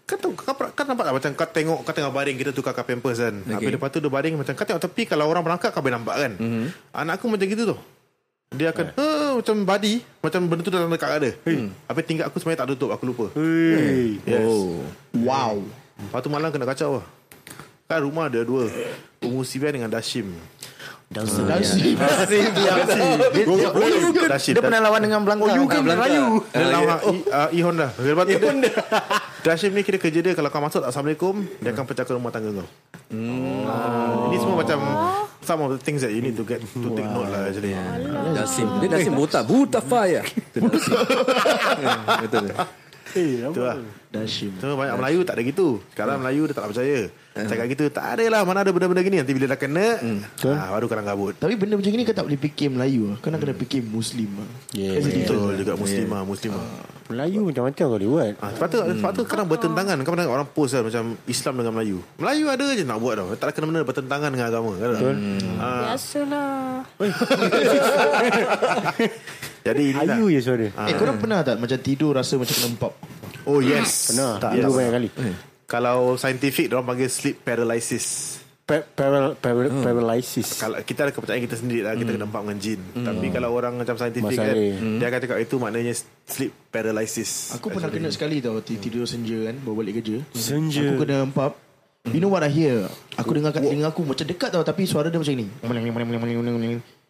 [0.06, 2.74] Kau tahu kau, kau, kau nampak tak macam kau tengok kau tengah baring kita tukar
[2.74, 3.34] kau pampers kan.
[3.38, 3.54] Okay.
[3.54, 6.14] Habis lepas tu dia baring macam kau tengok tepi kalau orang berangkat kau boleh nampak
[6.18, 6.32] kan.
[6.36, 6.66] Mm-hmm.
[6.90, 7.76] Anak aku macam gitu tu.
[8.52, 11.30] Dia akan uh, macam body macam benda tu dalam dekat ada.
[11.48, 11.72] Hmm.
[11.88, 13.26] Habis tingkat aku sebenarnya tak tutup aku lupa.
[13.32, 14.20] Hey.
[14.28, 14.44] Yes.
[14.44, 14.84] Oh.
[15.16, 15.64] Wow.
[15.98, 17.06] Lepas tu malam kena kacau lah.
[17.88, 18.68] Kan rumah ada dua.
[19.22, 20.32] Umu Sibian dengan Dashim.
[21.12, 21.44] Dawson.
[21.44, 21.92] Dasi.
[24.32, 24.52] Dashim.
[24.56, 25.44] Dia pernah lawan dengan Blanka.
[25.44, 26.40] Oh, you kan Melayu.
[26.50, 26.98] Dia lawan
[27.28, 27.88] uh, E Honda.
[28.00, 28.40] Lepas tu
[29.42, 32.68] dia ni kira kerja dia kalau kau masuk Assalamualaikum dia akan pecahkan rumah tangga kau.
[33.68, 34.78] Ah, ini semua macam
[35.44, 37.76] some of the things that you need to get to take note lah actually.
[38.32, 38.68] Dasim.
[38.80, 39.44] Dia Dasim botak.
[39.44, 40.24] Buta fire.
[40.54, 40.96] Dasim.
[41.82, 41.92] Ya,
[42.24, 42.46] Betul.
[43.12, 43.76] Itu lah
[44.08, 44.56] Dashim.
[44.56, 46.72] So banyak Melayu tak ada gitu Sekarang Melayu dia tak nak
[47.32, 49.86] percaya Cakap gitu Tak ada lah Mana ada benda-benda gini Nanti bila dah kena
[50.52, 53.16] ah, Baru kadang kabut Tapi benda macam ni kau tak boleh fikir Melayu.
[53.18, 54.28] Kau nak kena fikir Muslim.
[54.76, 55.32] Yeah, the difference.
[55.32, 56.64] Betul juga Muslimah Muslimah
[57.12, 58.32] Melayu macam-macam kau dia buat.
[58.40, 61.72] Ah, sebab tu, sebab tu kadang bertentangan Kau pernah orang post kan Macam Islam dengan
[61.76, 64.88] Melayu Melayu ada je nak buat tau Tak ada kena-mena bertentangan dengan agama kan?
[64.92, 65.16] Betul
[65.60, 66.84] ah, Biasalah.
[69.62, 70.66] Jadi inilah Ayu je suara.
[70.90, 72.92] Eh, korang pernah tak macam tidur rasa macam kena empap?
[73.46, 74.42] Oh yes Pernah.
[74.42, 74.70] tak, yes.
[74.70, 75.08] banyak kali.
[75.72, 78.36] Kalau scientific Diorang panggil sleep paralysis.
[78.62, 80.54] Pa- paral- paral- Paralysis.
[80.54, 82.80] kalau kita ada kepercayaan kita sendiri lah kita kena empap dengan jin.
[82.94, 84.54] Tapi kalau orang macam scientific Masalah.
[84.54, 84.56] kan
[85.00, 85.06] dia.
[85.08, 85.92] Akan cakap itu maknanya
[86.28, 87.56] sleep paralysis.
[87.56, 90.22] Aku pernah kena sekali tau ti- Tidur senja kan Bawa balik kerja.
[90.30, 90.84] Senja.
[90.84, 91.58] Aku kena empap
[92.06, 92.86] You know what I hear?
[93.14, 95.46] Aku dengar kat telinga aku Macam dekat tau Tapi suara dia macam ni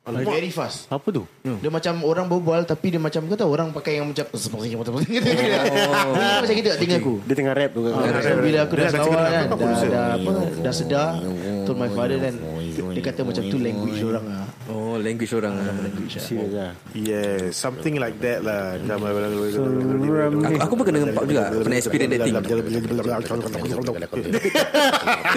[0.02, 1.22] Very fast Apa tu?
[1.46, 4.98] Dia macam orang berbual Tapi dia macam Kau tahu orang pakai yang macam Dia macam
[6.50, 7.94] gitu kat telinga aku Dia tengah rap tu kan.
[7.94, 9.86] Ah, so bila aku dah dah cakap, kan apa dah, producer?
[9.86, 11.22] dah, apa, dah sedar
[11.62, 12.34] Told my father kan
[12.90, 15.54] Dia kata macam tu language orang lah Oh, language orang.
[15.58, 16.74] Language lah Serius lah.
[16.98, 21.42] yes something like that lah Macam Aku, aku pun kena empat juga.
[21.62, 22.34] Pernah experience that thing.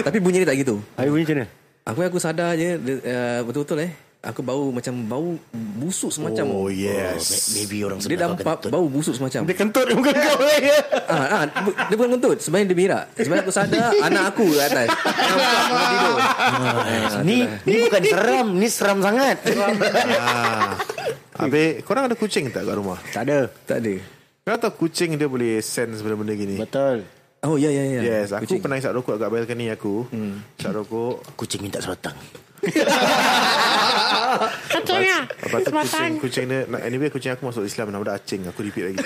[0.06, 0.82] Tapi bunyi dia tak gitu.
[0.98, 1.46] Ayu bunyi macam mana?
[1.86, 4.05] Aku aku sadar je uh, betul-betul eh.
[4.26, 5.28] Aku bau macam bau
[5.76, 6.44] busuk semacam.
[6.48, 9.46] oh yes Maybe orang Dia dah empat bau busuk semacam.
[9.46, 10.38] Dia kentut bukan kau.
[11.06, 12.38] Ah, ah, bu- dia bukan kentut.
[12.38, 13.04] Sebenarnya dia berak.
[13.14, 14.88] Sebenarnya aku sadar anak aku kat atas.
[14.90, 16.16] Tengah tidur.
[16.18, 19.36] Ah, Ni ni bukan seram, ni seram sangat.
[20.16, 20.74] ah.
[21.36, 22.98] Habis korang ada kucing tak kat rumah?
[23.06, 23.46] Tak ada.
[23.62, 23.94] Tak ada.
[24.42, 26.54] Kau tahu kucing dia boleh sense benda-benda gini?
[26.56, 27.06] Betul.
[27.42, 28.00] Oh, ya, ya, ya.
[28.00, 28.58] Yes, aku Kucing.
[28.58, 30.02] pernah isap rokok kat balcony aku.
[30.08, 30.42] Hmm.
[30.56, 31.22] Isap rokok.
[31.36, 32.16] Kucing minta sebatang.
[34.68, 35.18] Kacangnya.
[35.26, 38.60] Lepas tu kucing, kucing dia nak- Anyway kucing aku masuk Islam Nama dia Acing Aku
[38.60, 38.98] repeat lagi.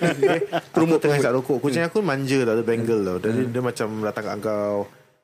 [0.00, 0.38] Okay.
[0.72, 1.58] Aku tengah isap rokok.
[1.60, 3.16] Kucing aku manja tau Dia bengal tau.
[3.20, 4.78] Dia, dia macam datang kat kau.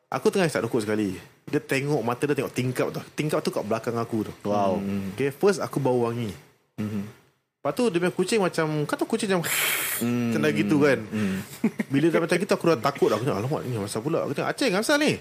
[0.09, 1.17] Aku tengah isap rokok sekali.
[1.45, 3.03] Dia tengok Mata dia tengok tingkap tau.
[3.11, 4.79] Tingkap tu kat belakang aku tu Wow.
[5.15, 6.31] Okay, First aku bau wangi.
[6.77, 9.43] Lepas tu dia punya kucing macam Kau tahu kucing macam
[9.99, 10.99] Macam dah gitu kan?
[11.89, 13.09] Bila dah macam gitu Aku dah takut.
[13.09, 14.23] Dah Aku cakap alamak ni masa pula?
[14.23, 15.13] Aku cakap Acing apa pasal ni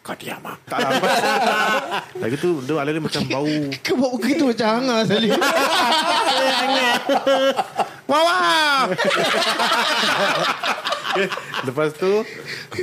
[0.00, 0.90] Kau diam lah Tak lah
[2.14, 3.50] Dah gitu Dia ala dia macam bau.
[3.78, 5.28] Kau buat begitu macam hangar sekali
[8.04, 8.80] Wah wah
[11.60, 12.22] Lepas tu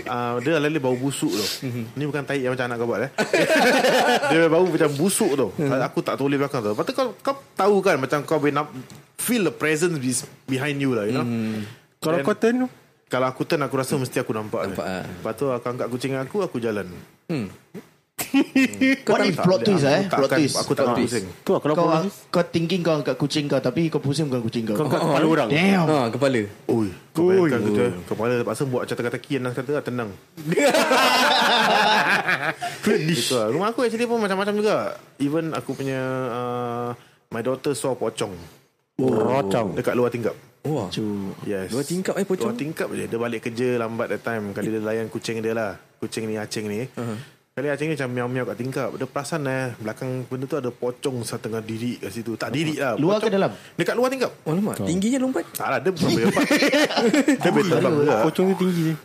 [0.05, 1.45] uh, Dia ala bau busuk tu.
[1.95, 3.11] Ni bukan tai yang macam anak kau buat eh.
[4.31, 5.47] Dia bau macam busuk tu.
[5.57, 8.69] Aku tak toleh belakang tu Lepas tu kau, kau tahu kan Macam kau boleh nak
[9.15, 11.25] Feel the presence be- behind you lah You know?
[11.97, 12.69] Kalau Then- kau turn tu?
[13.05, 15.01] Kalau aku turn Aku rasa mesti aku nampak Nampak, dia.
[15.01, 15.03] ah.
[15.05, 16.89] Lepas tu aku angkat kucing aku Aku jalan.
[19.05, 20.07] What if plot twist eh?
[20.07, 20.55] Plot twist.
[20.55, 21.25] Aku tak akan pusing.
[21.43, 24.41] Tu lah, kalau kau, kau kau thinking kau angkat kucing kau Tapi kau pusing bukan
[24.43, 24.75] kucing kau.
[24.75, 25.47] Kau kat kepala orang.
[25.51, 25.87] Damn.
[25.87, 26.41] Ah, kepala.
[26.71, 30.09] Ui, kau bayangkan kita Kepala terpaksa buat macam teka-teki Yang kata tenang.
[32.85, 33.47] Itu lah.
[33.51, 34.75] Rumah aku actually pun macam-macam juga.
[35.19, 36.89] Even aku punya uh,
[37.31, 38.31] My daughter saw pocong
[38.95, 39.75] Rocong.
[39.75, 40.89] Dekat luar tingkap Wah.
[41.45, 42.49] Yes Dua tingkap eh, pocong?
[42.49, 45.77] Dua tingkap je Dia balik kerja lambat that time Kali dia layan kucing dia lah
[45.95, 47.17] Kucing ni Acing ni uh-huh.
[47.53, 51.21] Kali Acing ni macam miau-miau kat tingkap Dia perasan eh Belakang benda tu ada pocong
[51.21, 53.51] Setengah diri kat situ Tak diri lah Luar ke Pocong- dalam?
[53.77, 54.81] Dekat luar tingkap Oh, alamak.
[54.81, 55.45] Tingginya lompat.
[55.53, 56.43] Tak lah Dia bukan boleh lepas
[57.39, 58.95] Dia boleh terbang juga Pocong tu tinggi je.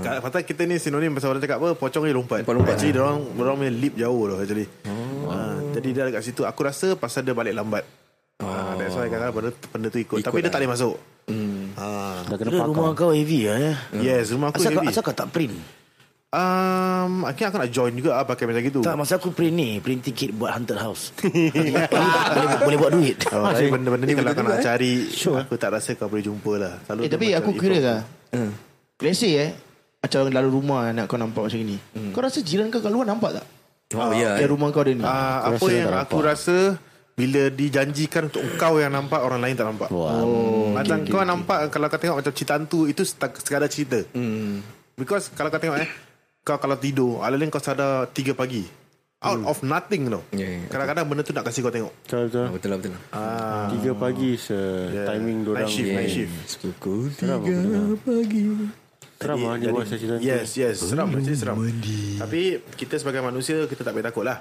[0.00, 2.74] Kat Pasal kita ni sinonim Pasal orang cakap apa Pocong ni lompat Lompat-lompat.
[2.74, 5.28] Actually orang Orang punya lip jauh lah actually oh.
[5.28, 5.36] ha,
[5.76, 7.84] Jadi dia dekat situ Aku rasa pasal dia balik lambat
[8.40, 8.46] oh.
[8.46, 10.52] ha, That's why kadang benda, benda tu ikut, Ikut Tapi dia lah.
[10.52, 10.94] tak boleh masuk.
[11.28, 11.62] Hmm.
[11.74, 11.88] ha.
[12.24, 12.66] Dah kena pakar.
[12.66, 13.74] rumah kau heavy lah ya.
[13.94, 14.88] Yes rumah aku Asal kau, heavy.
[14.88, 15.54] asal kau tak print?
[16.28, 18.80] um, Akhirnya aku nak join juga lah Pakai macam gitu.
[18.80, 21.12] Tak, masa aku print ni Print tiket buat haunted house.
[21.18, 23.16] Boleh, boleh buat duit.
[23.28, 24.92] Oh, tapi benda-benda ni kalau kau nak cari
[25.44, 26.72] Aku tak rasa kau boleh jumpa lah.
[26.84, 28.00] Selalu Eh dia tapi aku kira lah.
[28.98, 29.50] Let's say eh
[29.98, 31.76] Macam lalu rumah Anak kau nampak macam ni.
[32.12, 33.46] Kau rasa jiran kau kat luar nampak tak?
[33.96, 34.36] Oh, ya.
[34.36, 35.00] Yang rumah kau ada ni?
[35.00, 36.76] Ah, Apa yang aku rasa
[37.18, 39.90] Bila dijanjikan untuk kau yang nampak Orang lain tak nampak.
[39.90, 40.70] Oh.
[40.70, 43.98] Macam kau nampak Kalau kau tengok macam cerita hantu Itu sekadar cerita.
[44.14, 44.62] Hmm.
[44.94, 45.90] Because kalau kau tengok eh
[46.40, 48.62] Kau kalau tidur Alain kau sadar 3 pagi.
[49.18, 51.90] Out of nothing tau Ya, ya, Kadang-kadang benda tu nak kasih kau tengok.
[52.06, 52.38] Betul betul.
[52.38, 53.02] Ah, betul lah, betul lah.
[53.10, 54.58] ah, Tiga pagi se
[54.94, 55.66] timing Night dorang.
[55.66, 56.34] shift, night shift.
[56.62, 57.82] Pukul Seram aku dengar.
[59.18, 60.22] Seram lah dia buat cerita.
[60.22, 60.76] Yes yes.
[60.78, 61.58] Seram actually seram.
[62.16, 62.40] Tapi
[62.78, 64.38] kita sebagai manusia Kita tak boleh takut lah.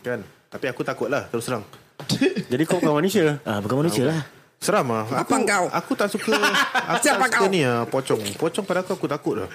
[0.00, 0.22] Kan?
[0.46, 1.66] Tapi aku takut lah Terus terang
[2.52, 3.38] Jadi kau bukan manusia.
[3.42, 4.20] ah, Bukan manusia lah
[4.56, 5.64] Seram lah aku, Apa kau?
[5.68, 6.34] Aku tak suka
[6.94, 7.50] Aku Siapa tak suka kau?
[7.50, 9.48] ni lah Pocong Pocong pada aku aku takut lah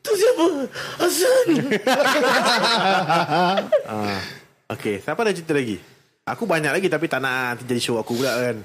[0.00, 0.44] Tu siapa?
[0.96, 1.46] Hasan
[3.86, 4.20] ah.
[4.70, 5.76] Okay Siapa ada cerita lagi
[6.24, 8.56] Aku banyak lagi Tapi tak nak nanti jadi show aku pula kan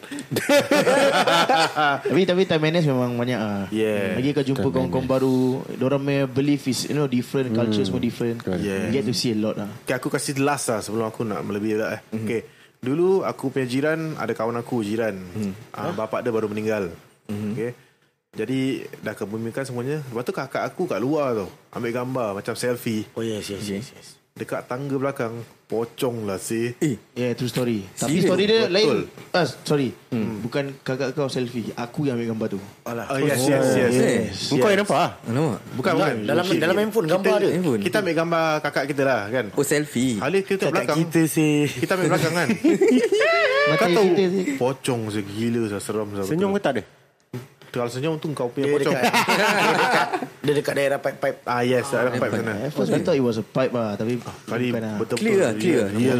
[2.05, 3.65] Tapi tapi time manage memang banyak ah.
[3.67, 4.15] Yeah.
[4.15, 5.39] Lagi kau jumpa kawan-kawan baru,
[5.81, 8.43] orang punya belief is you know different, culture semua different.
[8.61, 8.87] Yeah.
[8.87, 9.69] You get to see a lot lah.
[9.83, 12.01] Okay, aku kasih the last lah sebelum aku nak melebihi pula eh.
[12.13, 12.19] Mhm.
[12.21, 12.41] Okay.
[12.85, 15.17] Dulu aku punya jiran ada kawan aku jiran.
[15.17, 15.73] Mhm.
[15.73, 16.93] Ah, bapak dia baru meninggal.
[17.25, 17.73] Okay.
[18.35, 20.03] Jadi dah kebumikan semuanya.
[20.11, 23.87] Lepas tu kakak aku kat luar tu ambil gambar macam selfie Oh yes yes yes,
[23.91, 24.07] yes.
[24.35, 25.31] Dekat tangga belakang.
[25.65, 26.75] Pocong lah si.
[26.77, 27.87] Eh, Yeah, true story.
[27.89, 28.27] Tapi Serious?
[28.27, 28.75] story dia Betul.
[28.75, 28.97] lain.
[29.31, 29.89] Ah, sorry.
[30.43, 31.71] Bukan kakak kau selfie.
[31.73, 32.59] Aku yang ambil gambar tu.
[32.83, 33.07] Alah.
[33.07, 34.35] Oh, yes, yes, yes, yes.
[34.51, 35.11] Kau yang nampak ah?
[35.25, 35.59] Alamak.
[35.73, 36.15] Bukan, bukan.
[36.21, 37.47] Dalam Kita- dalam handphone gambar kita, ada.
[37.49, 37.81] Handphone.
[37.81, 39.45] Kita ambil gambar kakak kita lah kan.
[39.55, 40.19] Oh, selfie.
[40.19, 40.97] Kali kita Kakak belakang.
[40.99, 41.55] kita sih.
[41.71, 42.47] Kita ambil belakang kan.
[43.71, 44.25] Mata Kau tahu kita
[44.59, 46.27] pocong segila seram seram.
[46.27, 46.83] Senyum ke tak ada?
[47.75, 48.93] Kalau senyum tu kau punya Dia pocong.
[48.95, 49.11] dekat,
[49.59, 50.07] dia dekat,
[50.39, 51.37] dia dekat daerah pipe-pipe.
[51.43, 52.53] Ah yes, ada pipe sana.
[52.63, 53.99] At first I thought it was a pipe lah.
[53.99, 54.95] Tapi Kali bukan lah.
[54.95, 55.85] betul Clear lah, clear.
[55.91, 56.17] Real.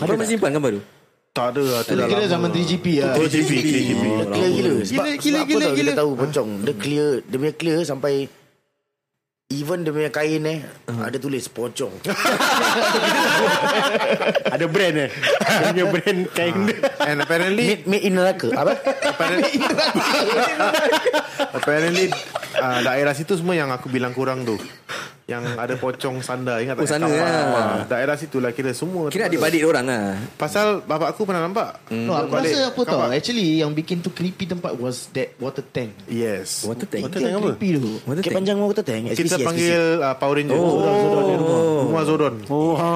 [0.00, 0.82] Abang masih simpan gambar tu?
[1.30, 3.14] Tak ada lah tu dah kira zaman 3GP lah.
[3.14, 4.02] Oh GP, GP.
[4.02, 4.70] Dia clear gila.
[4.72, 5.78] Gila, sebab gila, apa gila, tau gila.
[5.78, 6.50] kita tahu pocong.
[6.66, 8.12] Dia clear, dia punya clear sampai
[9.50, 11.90] Even dia punya kain eh Ada tulis pocong.
[14.54, 15.10] Ada brand eh?
[15.10, 16.78] Dia punya brand kain dia.
[17.02, 18.78] And apparently Made, made in neraka Apa?
[19.10, 19.58] apparently
[21.50, 22.06] apparently
[22.62, 24.54] uh, daerah situ semua yang aku bilang kurang tu.
[25.30, 26.82] Yang ada pocong sandar ingat tak?
[26.82, 27.22] Oh, sana Kapal.
[27.22, 27.30] lah.
[27.54, 29.06] Ah, Daerah situ lah kira semua.
[29.08, 29.30] Kira ada.
[29.30, 30.18] adik-adik orang lah.
[30.34, 31.86] Pasal bapak aku pernah nampak.
[31.88, 32.98] No, aku Balik rasa apa tau.
[33.06, 36.66] Actually yang bikin tu creepy tempat Was that water tank Yes.
[36.66, 37.06] Water tank.
[37.06, 37.54] Water tank apa?
[37.54, 38.34] creepy tu Water tank.
[38.34, 40.56] Panjang mau kita tank SPC, Kita panggil uh, Power Ranger.
[40.56, 40.70] Oh.
[40.98, 41.24] Zodon.
[41.86, 42.34] Rumah Zodon.
[42.50, 42.90] Oh ha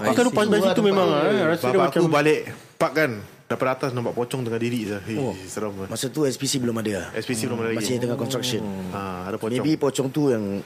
[0.00, 1.08] Aku akan lupa dari situ memang.
[1.52, 2.40] Rasa dia Bapak aku balik
[2.74, 3.12] park kan.
[3.44, 4.96] Daripada atas nampak pocong tengah diri je.
[5.04, 5.84] Hei, seram lah.
[5.86, 7.06] Masa tu SPC belum ada lah.
[7.14, 7.78] SPC belum ada lagi.
[7.78, 9.52] Masih tengah construction Ha, ada pocong.
[9.52, 10.64] Maybe pocong tu yang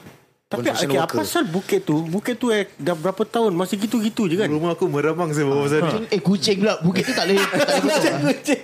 [0.49, 2.01] Tapi okay, apa pasal bukit tu?
[2.09, 3.53] Bukit tu eh Dah berapa tahun?
[3.53, 4.49] Masih gitu-gitu je kan?
[4.49, 6.09] Rumah aku meremang saya bawa pasal ni.
[6.09, 6.81] Eh kucing pula.
[6.81, 8.17] Bukit tu tak boleh Tak boleh potong.
[8.25, 8.59] Lah.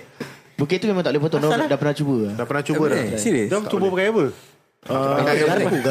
[0.58, 1.40] Bukit tu memang tak boleh potong.
[1.46, 2.16] Dah, dah pernah cuba.
[2.34, 3.02] Dah pernah cuba dah.
[3.14, 3.48] Serius?
[3.54, 4.24] Jom cuba pakai apa
[4.86, 5.76] Pakai garpu.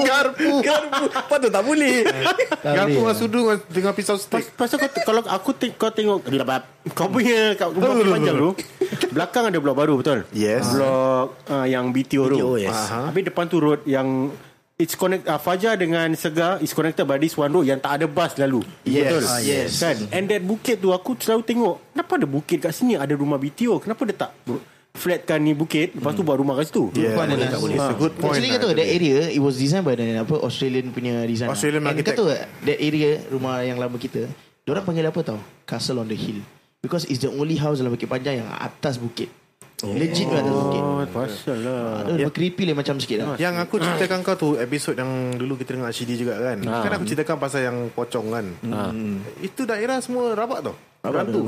[0.00, 0.50] Garpu.
[0.62, 1.02] Garpu.
[1.26, 2.06] Patut tak boleh.
[2.62, 4.54] Garpu dengan sudu dengan- pisau Pas, stick.
[4.54, 6.22] pasal kau, kalau aku te- kau tengok
[6.94, 8.50] kau punya kau rumah kau panjang tu
[9.10, 10.62] belakang ada blok baru betul Yes.
[10.70, 12.70] blok uh, yang BTO, yes.
[12.70, 13.10] Aha.
[13.10, 14.30] habis depan tu road yang
[14.76, 18.08] It's connect uh, Fajar dengan Segar is connected by this one road yang tak ada
[18.08, 18.64] bus lalu.
[18.82, 19.12] Yes.
[19.12, 19.22] Betul.
[19.28, 19.70] Ah, yes.
[19.76, 19.96] Kan?
[20.08, 23.76] And that bukit tu aku selalu tengok, kenapa ada bukit kat sini ada rumah BTO?
[23.76, 24.32] Kenapa dia tak
[24.90, 26.90] flatkan ni bukit lepas tu buat rumah kat situ?
[26.92, 27.50] Yeah, Fun boleh lah.
[27.50, 27.76] tak boleh.
[27.78, 28.34] It's a good point.
[28.36, 31.86] Actually lah, kata that area It was designed by the, apa, Australian punya design Australian
[31.86, 32.18] And architect.
[32.18, 32.24] kata
[32.66, 34.26] that area Rumah yang lama kita
[34.66, 36.42] Diorang panggil apa tau Castle on the hill
[36.80, 39.30] Because it's the only house dalam Bukit Panjang Yang atas bukit
[39.86, 40.36] Legit oh.
[40.36, 42.04] atas bukit Oh, pasal lah.
[42.04, 42.30] Ada yeah.
[42.30, 45.90] creepy lah macam sikit lah Yang aku ceritakan kau tu Episod yang dulu kita dengar
[45.90, 46.84] CD juga kan Ah.
[46.84, 48.44] Kan aku ceritakan pasal yang pocong kan
[49.40, 51.40] Itu daerah semua rabak tau Berantu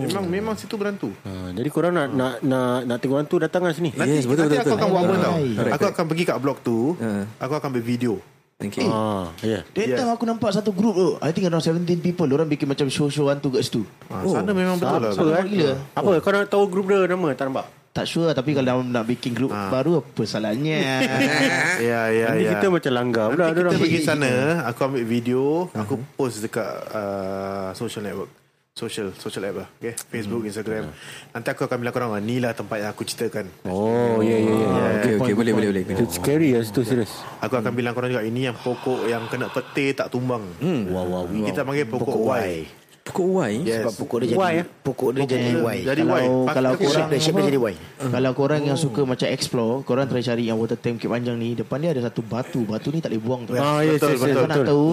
[0.00, 3.60] Memang memang situ berantu Ha, jadi korang nak nak nak nak tengok orang tu datang
[3.60, 3.92] lah sini.
[3.92, 4.80] Nanti, Yes, betul, nanti betul, aku betul.
[4.80, 5.34] akan buat apa tau.
[5.70, 7.24] Aku akan pergi kat blok tu Ah.
[7.38, 8.12] Aku akan ambil video
[8.56, 8.86] Okay.
[8.86, 9.66] Ah, ya.
[9.66, 9.98] That Yes.
[9.98, 13.26] time aku nampak satu group tu I think around 17 people Diorang bikin macam show-show
[13.26, 15.50] hantu kat situ ha, Sana memang betul lah Apa Nampak eh?
[15.50, 17.66] gila Apa kau nak tahu grup dia nama tak nampak?
[17.90, 19.68] Tak sure lah, Tapi kalau nak bikin group Ah.
[19.68, 20.78] baru Apa salahnya
[21.82, 23.80] Ya ya Nanti ya kita macam langgar pula Nanti kita orang.
[23.80, 24.30] pergi sana
[24.64, 25.42] Aku ambil video
[25.74, 28.30] Aku post dekat uh, Social network
[28.74, 29.94] Social Social app lah okay?
[29.94, 30.90] Facebook, Instagram
[31.30, 34.50] Nanti aku akan bilang korang ah, Ni lah tempat yang aku ceritakan Oh, ya ya
[34.50, 34.66] ya.
[34.98, 35.94] Okay, okay, boleh, boleh, boleh.
[35.94, 37.22] Itu scary lah situ serius.
[37.38, 40.90] Aku akan bilang korang juga Ini yang pokok Yang kena petir tak tumbang Hmm.
[40.90, 42.58] Wow wow Kita panggil pokok, Pokok Y Y
[43.04, 43.52] Pokok Y.
[43.62, 43.78] Yes.
[43.78, 44.66] Sebab pokok dia jadi Y, eh?
[44.82, 47.58] Pokok dia jadi Y Jadi Kalau- Y kalau okay, korang- Shape dia, shape dia jadi
[47.62, 47.74] Y
[48.10, 51.54] Kalau korang yang suka macam explore Korang try cari yang water tank Bukit Panjang ni
[51.54, 54.18] Depan dia ada satu batu Batu ni tak boleh buang tu Ah, yes, Betul, yes,
[54.18, 54.66] yes, betul, Kau nak betul.
[54.66, 54.86] tahu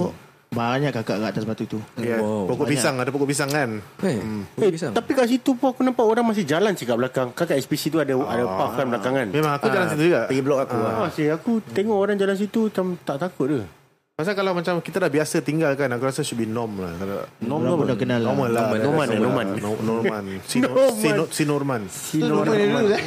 [0.51, 2.19] Banyak kakak kat atas batu tu yeah.
[2.19, 2.75] Wow, Pokok banyak.
[2.75, 4.19] pisang Ada pokok pisang kan Eh,
[4.51, 4.91] pokok Eh, pisang.
[4.91, 7.31] tapi kat situ pun aku nampak orang masih jalan sih kat belakang.
[7.31, 9.27] Kakak SPC tu ada ada park kan belakang kan.
[9.31, 12.67] Memang aku jalan situ juga Pergi blok aku Ah, sih aku tengok orang jalan situ
[12.67, 13.63] macam tak takut dia.
[14.11, 16.99] Pasal kalau macam Kita dah biasa tinggal kan Aku rasa should be norm lah
[17.39, 19.47] Normal pun dah kenal lah Normal lah Norman, eh, Norman.
[19.55, 21.81] No- Norman Si Nor- si Nor- Si Norman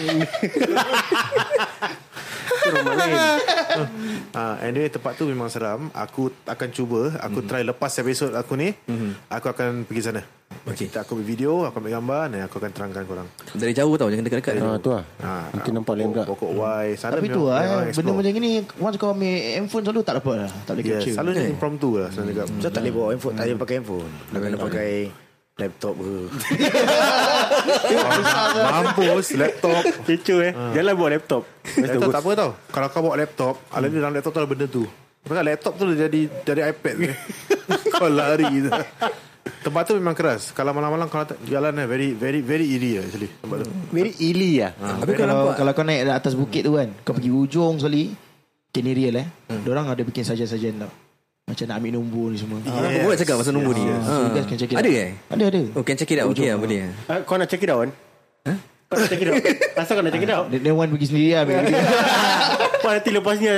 [2.64, 3.38] Tu rumah eh
[4.34, 5.92] Ah, anyway tempat tu memang seram.
[5.92, 7.14] Aku akan cuba.
[7.20, 7.46] Aku Mhm.
[7.46, 8.74] try lepas episod aku ni.
[9.28, 10.22] Aku akan pergi sana.
[10.64, 10.86] Okay.
[10.86, 13.28] Kita aku ambil video, aku ambil gambar dan aku akan terangkan korang.
[13.52, 14.54] Dari jauh tau, jangan dekat-dekat.
[14.56, 15.04] Ah, tu lah.
[15.18, 16.24] Ah, Nanti nampak lain pula.
[16.24, 16.86] Pokok Y.
[16.94, 20.34] Sana Tapi tu lah eh, Benda macam ni Once kau ambil handphone selalu tak dapat
[20.40, 22.44] lah Tak boleh Yes, capture selalu ni impromptu lah sana juga.
[22.54, 24.90] So tak boleh bawa handphone Tak boleh pakai handphone Dah kena pakai
[25.54, 26.14] Laptop ke
[28.66, 29.82] Mampus laptop.
[30.02, 30.52] Kecoh eh.
[30.74, 31.42] Jalan bawa laptop.
[31.78, 32.50] Laptop tak apa tau.
[32.74, 34.82] Kalau kau bawa laptop, ala di dalam laptop tu ada benda tu.
[35.22, 36.96] Pasal laptop tu dah jadi jadi iPad.
[37.94, 38.70] kau lari tu.
[39.62, 40.50] Tempat tu memang keras.
[40.50, 43.70] Kalau malam-malam kalau tak- jalan eh very very very eerie lah actually tempat tu.
[43.94, 44.74] Very ili lah.
[44.74, 48.10] Tapi kau Kalau nampak kalau kau naik atas bukit tu kan, kau pergi ujung sekali,
[48.74, 49.26] Kenirial eh.
[49.46, 49.62] Hmm.
[49.62, 50.90] Diorang ada bikin sajian-sajian tau.
[51.54, 52.58] Macam nak ambil nombor ni semua.
[52.66, 53.86] Ah, Aku buat cakap pasal nombor ni.
[53.86, 55.10] So you guys can check it Ada eh?
[55.30, 55.62] Ada ada.
[55.78, 56.34] Oh, can check it out.
[56.34, 56.90] Okay lah, boleh.
[57.06, 57.90] Uh, kau nak check it out kan?
[58.94, 59.36] Kau nak check it out?
[59.74, 60.46] Asal kau nak check it out?
[60.48, 61.42] Dia, dia one pergi sendiri lah.
[62.78, 63.48] Kau nanti lepas ni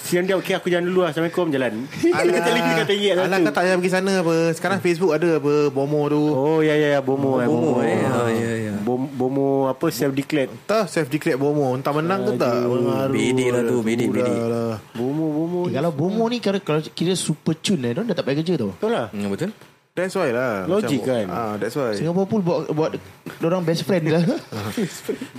[0.00, 1.72] Siang dia okay aku jalan dulu lah Assalamualaikum jalan
[2.06, 4.34] Alah Kata lagi kata ingat Alah kau tak payah pergi sana apa.
[4.54, 6.22] Sekarang Facebook ada apa Bomo tu.
[6.30, 7.98] Oh ya ya ya Bomo eh, Bomo eh.
[8.06, 8.74] Ah, ya ya.
[8.86, 11.74] Bomo apa self declared Tak self declared Bomo.
[11.74, 12.62] Entah menang ke tak.
[12.62, 13.12] Mengaruh.
[13.12, 14.34] Bedek lah tu, bedek, bedek.
[14.46, 14.78] lah.
[14.94, 18.38] Bomo Bomo Eh, kalau Bomo ni kalau, kira super cun eh, diorang dah tak payah
[18.40, 18.70] kerja tau.
[18.72, 19.50] Betul lah Hmm, betul?
[19.96, 20.68] That's why lah.
[20.68, 21.24] Logik kan?
[21.26, 21.96] Ah, that's why.
[21.96, 22.92] Singapore Pool buat, buat
[23.40, 24.20] diorang best friend lah.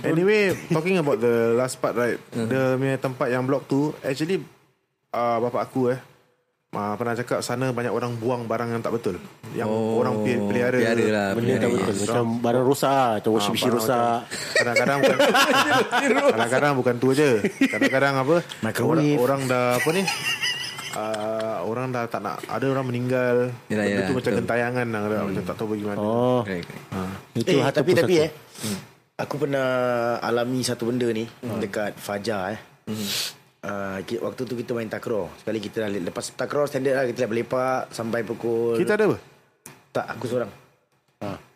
[0.02, 2.18] Anyway, talking about the last part right.
[2.28, 4.42] Dia punya tempat yang blok tu actually
[5.10, 6.00] uh, bapak aku eh
[6.70, 9.22] uh, pernah cakap sana banyak orang buang barang yang tak betul.
[9.50, 10.74] Yang Oh, orang pelihara.
[10.74, 11.78] pelihara lah, Benda tak Yes.
[11.80, 14.18] betul Macam barang rosak Macam washing machine barang rosak
[14.52, 15.18] Kadang-kadang bukan
[16.28, 17.30] Kadang-kadang bukan tu je
[17.64, 19.16] Kadang-kadang apa Microwave.
[19.16, 20.02] orang, orang dah apa ni
[20.98, 23.54] uh, Orang dah tak nak Ada orang meninggal.
[23.66, 24.38] Yalah, Benda yalah, tu macam betul.
[24.42, 25.98] gentayangan lah, Macam tak tahu bagaimana.
[25.98, 26.42] Oh.
[27.32, 28.26] Itu Eh tapi tapi pusaka.
[28.26, 28.30] eh
[29.18, 29.68] Aku pernah
[30.18, 31.26] alami satu benda ni
[31.58, 32.60] Dekat Fajar eh.
[33.58, 35.26] Uh, ki- waktu tu kita main takraw.
[35.36, 39.18] Sekali kita dah Lepas takraw standard lah Kita dah berlepak Sampai pukul Kita ada apa?
[39.90, 40.50] Tak aku seorang.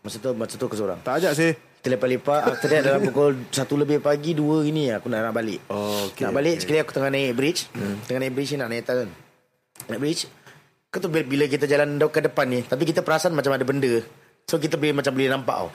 [0.03, 0.99] Masa tu Masa tu aku seorang.
[1.01, 1.53] Tak ajak sih.
[1.55, 5.63] Kita lepak-lepak After that dalam pukul Satu lebih pagi Dua gini Aku nak nak balik.
[5.67, 6.63] Oh, okay, Nak balik okay.
[6.63, 7.61] Sekali aku tengah naik bridge.
[8.07, 9.11] Tengah naik bridge ni Nak naik atas kan
[9.89, 10.29] Bridge
[10.93, 14.05] Kau tu bila- kita jalan ke depan ni Tapi kita perasan macam ada benda.
[14.45, 15.69] So kita boleh macam boleh nampak tau.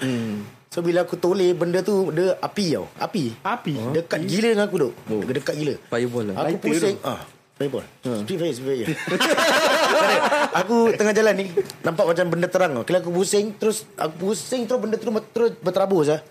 [0.70, 2.86] So bila aku toleh Benda tu Dia api tau.
[3.00, 3.24] Api.
[3.42, 3.74] Api?
[3.94, 4.94] Dekat gila dengan aku duk
[5.26, 5.76] Dekat gila.
[5.90, 6.36] Fireball lah.
[6.46, 6.98] Aku pusing.
[7.02, 7.22] ah,
[7.58, 8.86] Fireball Speed fire Speed fire
[10.62, 11.46] Aku tengah jalan ni
[11.82, 12.86] Nampak macam benda terang tau.
[12.86, 16.22] Kira aku pusing Terus Aku pusing Terus benda tu Terus berterabur sah.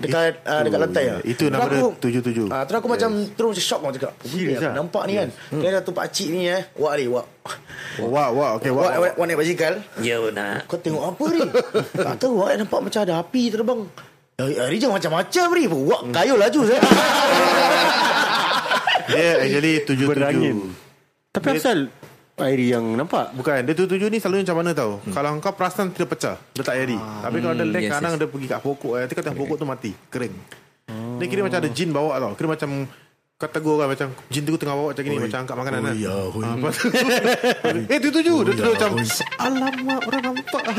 [0.00, 2.46] Dekat uh, Dekat lantai lah Itu nama Terus dia tujuh-tujuh.
[2.48, 4.72] ah, Terus aku macam Terus macam shock Macam cakap Serius "Aku ah?
[4.72, 5.28] Nampak ni kan.
[5.52, 7.26] Kira tu pakcik ni eh Wak ni Wak.
[8.00, 9.74] Wah wah okay Wak, wah, wak, wak naik basikal.
[10.00, 10.64] Ya nak.
[10.64, 11.40] Kau tengok apa ni?
[11.92, 13.84] Tak tahu Wak nampak macam ada api terbang.
[14.40, 16.80] Eh, Hari je macam-macam ni Wak kayu laju saya
[19.10, 20.14] Dia actually tujuh-tujuh.
[20.14, 20.56] Berangin.
[21.32, 21.88] Tapi asal
[22.42, 23.36] Airi yang nampak?
[23.36, 24.98] Bukan Dia tujuh-tujuh ni selalu macam mana tau?
[25.14, 26.36] Kalau kau perasan Dia pecah.
[26.56, 26.96] Dia tak airi.
[26.96, 28.20] Tapi kalau dia lag yes, Kadang yes.
[28.24, 29.90] dia pergi kat pokok eh, Nanti kata pokok tu mati.
[30.08, 30.34] Kering.
[31.22, 32.32] Dia kira macam ada jin bawa tau.
[32.34, 32.70] Kira macam
[33.42, 36.14] Kau tegur kan Macam jin tu tengah bawa macam gini Macam angkat makanan kan ya,
[36.14, 36.94] Ah, lepas tu-
[37.90, 38.90] Eh tujuh-tujuh Dia terus macam
[39.36, 40.62] Alamak orang nampak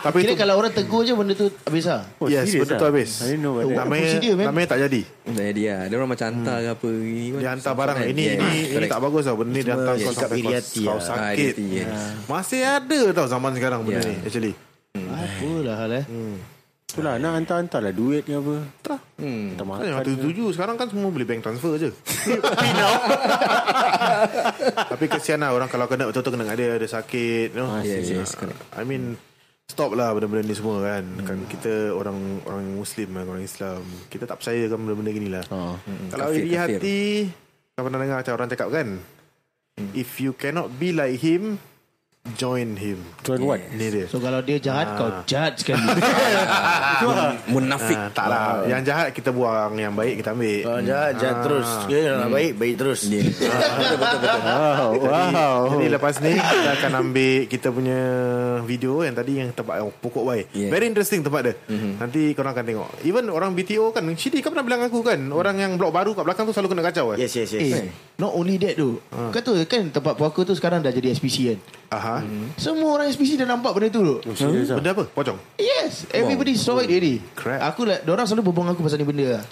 [0.00, 2.08] Tapi Kira itu kalau orang tegur je benda tu habis lah.
[2.16, 2.78] Oh, Yes benda ah?
[2.78, 3.74] tu habis I know that.
[3.74, 4.44] Namanya man.
[4.48, 5.80] Namanya tak jadi Tak jadi lah.
[5.84, 6.88] Dia orang macam hantar ke apa.
[7.34, 10.30] Dia hantar barang Ini ini ini tak bagus tau Benda ni dia hantar kau sikap
[10.30, 10.94] sampai kau, lah.
[10.94, 11.54] Ah, sakit.
[12.24, 14.06] Masih ada tau zaman sekarang benda Ya.
[14.06, 14.52] ni Actually
[14.94, 16.04] Apalah hal eh.
[16.90, 18.54] Itulah nak hantar-hantar lah Duit ke apa.
[18.82, 19.00] Tak.
[19.20, 19.54] Hmm.
[19.54, 21.90] Kan makan yang tujuh Sekarang kan semua boleh bank transfer je.
[24.90, 27.68] Tapi kesian lah Orang kalau kena betul-betul kena ada Ada sakit you know?
[27.68, 28.34] Ah, Yes, yes.
[28.74, 29.14] I mean
[29.70, 31.04] Stop lah benda-benda ni semua kan.
[31.22, 33.80] Kan kita orang orang Muslim kan Orang Islam
[34.10, 35.44] Kita tak percaya kan benda-benda gini lah.
[35.54, 35.78] Oh.
[36.10, 37.00] Kalau Kafir, iri hati
[37.78, 38.88] Kau pernah dengar macam orang cakap kan?
[39.94, 41.56] If you cannot be like him
[42.36, 43.00] Join him.
[43.24, 43.64] Tuan what?
[43.72, 44.04] Ni dia.
[44.04, 45.80] So kalau dia jahat kau judge sekali.
[47.52, 47.96] Munafik.
[47.96, 48.60] Ah, tak lah.
[48.68, 49.72] Yang jahat kita buang.
[49.80, 50.60] Yang baik kita ambil.
[50.60, 51.68] Kalau jahat Jahat terus.
[51.88, 53.00] Kira nak baik Baik terus.
[53.08, 53.24] Dia.
[54.40, 55.58] Wow Wow.
[55.76, 58.00] Jadi lepas ni Kita akan ambil Kita punya
[58.64, 60.70] video Yang tadi yang tempat yang Pokok baik Yeah.
[60.72, 61.54] Very interesting tempat dia.
[61.70, 62.88] Nanti korang akan tengok.
[63.06, 65.20] Even orang BTO kan Shidi kau pernah bilang aku kan?
[65.30, 67.18] Orang yang blok baru Kat belakang tu selalu kena kacau kan?
[67.20, 67.62] Yes yes yes.
[67.80, 68.98] Eh, not only that tu.
[69.08, 71.58] Kau tahu kan tempat puaka tu sekarang dah jadi SPC kan.
[71.90, 72.09] Aha
[72.58, 74.18] Semua orang SPC dah nampak benda tu.
[74.34, 74.76] Serius ah?
[74.82, 75.04] Benda apa?
[75.10, 77.22] Pocong Yes, everybody saw it already.
[77.38, 77.60] Crap.
[77.74, 79.44] Aku lah, orang selalu berbual aku pasal ni benda lah.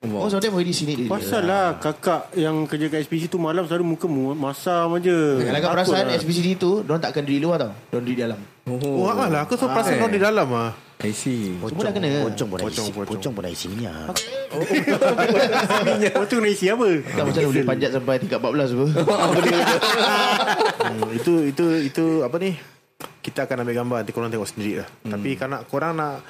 [0.00, 0.24] Wow.
[0.24, 1.12] Most of them already seen it already.
[1.12, 5.44] Pasal lah kakak yang kerja kat SPC tu malam selalu muka mu- masam je.
[5.44, 6.16] Kalau kau perasan lah.
[6.16, 7.76] SPC tu, diorang tak akan diri luar tau.
[7.92, 8.40] Diorang diri dalam.
[8.64, 10.72] Oh, oh lah Aku so perasan orang di dalam ah.
[11.04, 11.52] I see.
[11.52, 12.32] Semua dah kena.
[12.32, 13.12] Pocong pun Pocong, isi pocong.
[13.12, 14.08] Pocong pun ada isi minyak
[16.16, 16.88] Pocong nak isi apa?
[17.04, 18.86] Tak macam mana boleh panjat sampai tingkat 14 apa.
[20.80, 22.56] Hmm, itu itu itu apa ni?
[23.20, 24.88] Kita akan ambil gambar nanti korang tengok sendiri lah.
[25.04, 26.24] Tapi kalau nak korang nak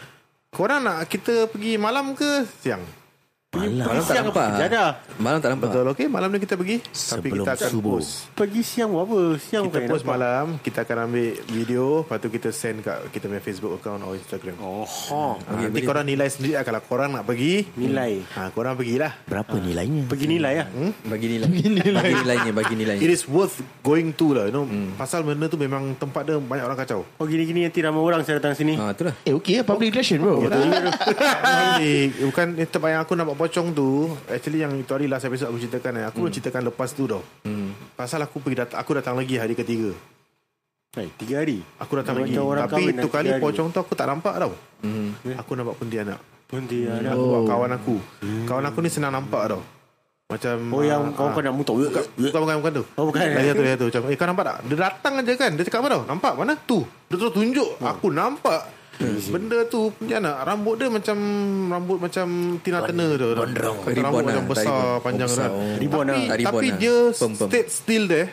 [0.50, 2.82] korang nak kita pergi malam ke siang?
[3.50, 4.46] Malam tak siang nampak.
[4.46, 4.60] apa?
[4.62, 4.88] Jadah.
[5.18, 5.68] Malam tak nampak.
[5.68, 7.98] Betul okey malam ni kita pergi tapi Sebelum kita akan subuh.
[7.98, 8.10] post.
[8.32, 9.20] Pergi siang buat apa?
[9.36, 10.14] Siang Kita post nampak.
[10.14, 14.14] malam Kita akan ambil video Lepas tu kita send kat Kita punya Facebook account Atau
[14.14, 18.22] Instagram Oh, ha, Nanti korang nilai sendiri lah Kalau korang nak pergi nilai.
[18.30, 20.06] ha, Korang pergilah Berapa nilainya?
[20.06, 20.68] Pergi nilai lah.
[20.70, 20.92] Hmm?
[21.04, 21.48] Bagi nilai.
[21.50, 23.02] Bagi nilainya, bagi nilainya.
[23.02, 24.64] It is worth going to lah you know?
[24.94, 28.38] Pasal benda tu memang Tempat dia banyak orang kacau Oh gini-gini nanti ramai orang saya
[28.38, 28.78] datang sini.
[28.78, 29.14] Ha, itulah.
[29.20, 32.08] Eh okey public relation bro Balik.
[32.22, 35.56] Bukan eh, tempat yang aku nampak pocong tu Actually yang itu hari last episode aku
[35.56, 37.24] ceritakan eh, Aku belum ceritakan lepas tu tau.
[37.96, 39.96] Pasal aku pergi dat- Aku datang lagi hari ketiga.
[40.90, 41.62] Hai, tiga hari.
[41.78, 42.36] Aku datang Macam lagi.
[42.36, 44.52] orang Tapi kahwin tu dah kali pocong tu aku tak nampak tau.
[45.38, 46.18] Aku nampak pontianak.
[46.50, 47.14] Pontianak.
[47.14, 47.96] Aku bawa kawan aku.
[48.44, 49.62] Kawan aku ni senang nampak tau.
[50.30, 51.42] Macam Oh yang ah, kau ah.
[51.42, 51.74] nak mutuk.
[51.74, 52.84] Bukan, bukan, bukan, bukan tu.
[52.94, 53.22] Oh, bukan.
[53.22, 53.86] Lagi tu, lagi tu.
[53.90, 54.56] Macam, eh kau nampak tak?
[54.66, 55.50] Dia datang aja kan?
[55.58, 56.02] Dia cakap apa tau?
[56.06, 56.52] Nampak mana?
[56.54, 56.78] Tu.
[57.10, 57.68] Dia terus tunjuk.
[57.82, 58.60] Aku nampak
[59.00, 61.16] Benda tu Pontianak Rambut dia macam
[61.68, 62.26] Rambut macam
[62.60, 63.28] Tina Turner tu.
[63.32, 63.78] Gondrong.
[63.82, 64.82] Rambut macam lah, besar.
[65.00, 65.48] Panjang Oh, besar.
[65.48, 65.74] kan Oh.
[65.76, 66.36] Ribbon Tapi, lah.
[66.46, 66.76] Tapi lah.
[66.76, 67.48] dia Pem, pem.
[67.48, 68.28] Stay still there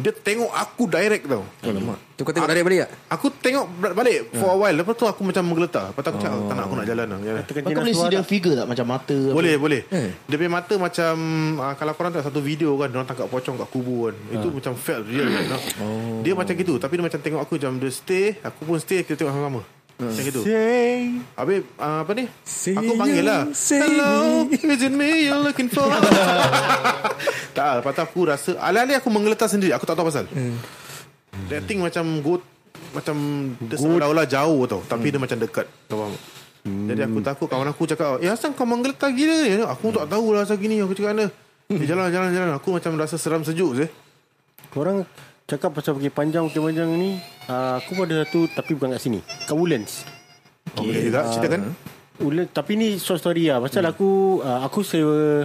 [0.00, 1.98] Dia tengok aku direct tau Alamak.
[2.16, 2.90] Tu kau tengok dari balik tak?
[3.10, 6.38] Aku tengok balik For a while Lepas tu aku macam menggeletar Lepas tu aku cakap
[6.40, 7.18] Tak nak aku nak jalan lah.
[7.42, 8.24] Tekan Kau boleh see tak?
[8.24, 9.32] figure tak Macam mata apa?
[9.32, 10.08] Boleh boleh Eh.
[10.24, 11.12] Dia punya mata macam
[11.58, 14.72] uh, Kalau korang tengok satu video kan Diorang tangkap pocong kat kubu kan Itu macam
[14.74, 15.58] felt real kan no?
[16.20, 19.16] Dia macam gitu Tapi dia macam tengok aku Macam dia stay Aku pun stay Kita
[19.16, 19.60] tengok sama-sama
[20.00, 20.40] Macam gitu.
[20.40, 21.20] Say.
[21.36, 22.24] Habis uh, apa ni?
[22.40, 23.42] Say Aku panggil lah.
[23.52, 24.56] say Hello me.
[24.56, 25.84] Is it me you're looking for.
[27.50, 29.74] Tak Lepas tu aku rasa Alih-alih aku menggeletar sendiri.
[29.74, 30.24] Aku tak tahu pasal.
[31.50, 32.40] That thing macam go
[32.90, 33.16] Macam
[33.66, 34.80] Dia seolah-olah jauh tau.
[34.80, 36.14] Tapi dia macam dekat Kau faham?
[36.60, 40.36] Jadi aku takut Kawan aku cakap Eh asal kau menggeletar gila ni Aku tak tahu
[40.36, 41.26] lah asal gini Aku cakap mana
[41.72, 42.50] Eh jalan jalan jalan.
[42.56, 43.86] Aku macam rasa seram sejuk je
[44.70, 45.02] Korang
[45.50, 47.18] cakap pasal pergi panjang pergi panjang ni
[47.50, 49.18] uh, Aku pun ada satu Tapi bukan kat sini.
[49.26, 50.06] Kat Woodlands.
[50.78, 51.26] Okay juga.
[51.34, 51.74] Ceritakan.
[52.22, 52.52] Woodlands.
[52.54, 53.58] Tapi ni short story lah.
[53.58, 55.42] Pasal aku uh, Aku sewa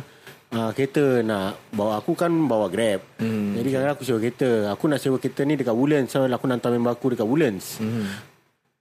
[0.54, 1.98] uh, Kereta nak Bawa.
[1.98, 3.02] Aku kan bawa grab.
[3.18, 3.58] Hmm.
[3.58, 4.52] Jadi kadang-kadang aku sewa kereta.
[4.70, 6.14] Aku nak sewa kereta ni Dekat Woodlands.
[6.14, 7.82] So aku nak hantar member aku Dekat Woodlands.
[7.82, 8.06] Hmm.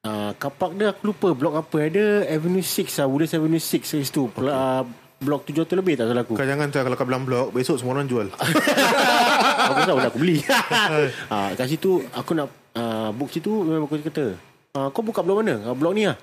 [0.04, 1.32] uh, Kapak dia aku lupa.
[1.32, 2.28] Blok apa Ada?
[2.28, 3.08] Avenue 6 lah.
[3.08, 4.52] Woodlands Avenue 6 Kat situ okay.
[4.52, 4.84] uh,
[5.24, 7.96] Blok 700 lebih tak salah aku Kau jangan cakap Kalau kau bilang blok Besok semua
[7.96, 8.28] orang jual
[9.70, 10.36] aku tahu dah aku beli.
[10.44, 14.36] ha, kat situ aku nak uh, book situ memang aku kata,
[14.76, 15.60] uh, kau buka blok mana?
[15.64, 16.16] Uh, blok ni ah.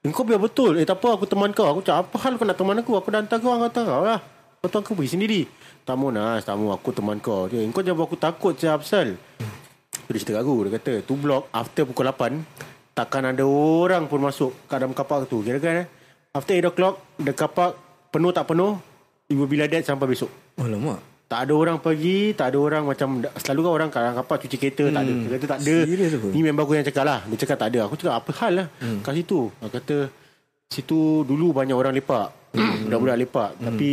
[0.00, 0.80] Kau biar betul.
[0.80, 1.68] Eh tak apa aku teman kau.
[1.68, 2.92] Aku cakap apa hal kau nak teman aku?
[2.96, 4.20] Aku dah hantar kau hantar kau lah.
[4.24, 5.40] Lepas tu aku pergi sendiri.
[5.84, 7.52] Tamu Nas, tamu aku teman kau.
[7.52, 9.20] Dia, kau jangan buat aku takut je Absal.
[10.08, 10.54] Dia cerita kat aku.
[10.64, 15.28] Dia kata, tu blok after pukul 8, takkan ada orang pun masuk kat dalam kapak
[15.28, 15.44] tu.
[15.44, 15.86] Kira-kira eh.
[16.32, 17.76] After 8 o'clock, the kapak
[18.10, 18.76] penuh tak penuh,
[19.30, 20.30] be like that sampai besok.
[20.58, 21.10] Alamak.
[21.30, 24.90] Tak ada orang pergi Tak ada orang macam Selalu kan orang Kadang kapal cuci kereta
[24.90, 24.94] hmm.
[24.98, 25.12] Tak ada.
[25.14, 25.74] Dia kata tak ada.
[25.86, 26.10] Serius?
[26.34, 27.18] Ni member aku yang cakap lah.
[27.30, 27.78] Dia cakap tak ada.
[27.86, 28.66] Aku cakap apa hal lah?
[28.82, 28.98] Hmm.
[28.98, 29.46] Kat situ.
[29.62, 29.96] Dia kata
[30.70, 32.34] Situ dulu banyak orang lepak.
[32.82, 33.50] Budak-budak lepak.
[33.62, 33.90] Tapi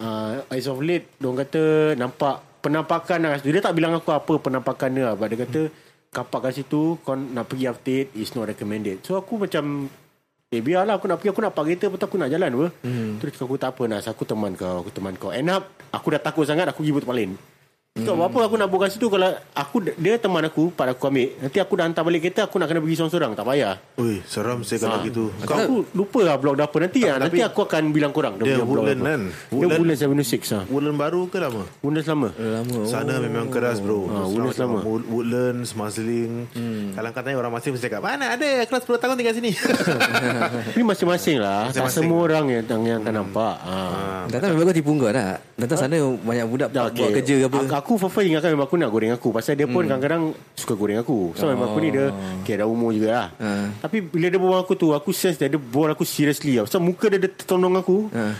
[0.00, 1.62] uh, As of late Diorang kata
[2.00, 5.28] Nampak Penampakan lah Dia tak bilang aku Apa penampakan dia lah.
[5.28, 5.68] Dia kata
[6.16, 9.04] Kapak kat situ Kau nak pergi update Is not recommended.
[9.04, 9.92] So aku macam
[10.54, 12.66] Eh biarlah aku nak pergi Aku nak park kereta tu aku nak jalan apa?
[12.86, 13.18] Hmm.
[13.18, 15.34] Terus aku tak apa Nas Aku teman kau Aku teman kau.
[15.34, 17.34] End up Aku dah takut sangat Aku pergi tempat lain
[17.94, 18.26] Cakap Hmm.
[18.26, 19.22] apa aku nak buka situ Kalau
[19.54, 22.66] aku Dia teman aku Pada aku ambil Nanti aku dah hantar balik kereta Aku nak
[22.66, 25.06] kena pergi seorang-seorang Tak payah Ui seram saya kalau Ah.
[25.06, 28.34] gitu Kau aku lupa lah blok apa Nanti lah Nanti tapi- aku akan bilang korang
[28.34, 29.20] Dia punya blok Woodland kan?
[29.22, 31.62] Dia Woodland- Woodland 76 lah Woodland baru ke lama?
[31.78, 32.74] Woodlands lama Lama.
[32.74, 32.90] Oh.
[32.90, 34.78] Sana memang keras bro Ah, Woodlands Selama lama.
[34.82, 36.32] Wood- Woodlands Marsiling
[36.90, 39.50] Kalau kau tanya orang Marsiling Mesti cakap Mana ada Kelas 10 tahun tinggal sini
[40.74, 42.02] Ini masing-masing lah Tak Masing-masing.
[42.02, 44.26] semua orang yang, yang akan nampak ah.
[44.26, 45.38] Datang memang kau tipu kau tak?
[45.54, 47.58] Datang sana banyak budak Dah, buat kerja ke apa.
[47.84, 49.28] Aku, aku Fafa ingatkan memang aku nak goreng aku.
[49.28, 51.36] Pasal dia pun kadang-kadang Suka goreng aku.
[51.36, 52.08] So memang aku ni dia
[52.40, 53.28] Okay dah umur juga lah.
[53.36, 53.68] Ah.
[53.84, 56.64] Tapi bila dia berbual aku tu Aku sense dia Dia berbual aku seriously lah.
[56.64, 58.08] Pasal muka dia Dia tertolong aku.
[58.16, 58.32] Ha.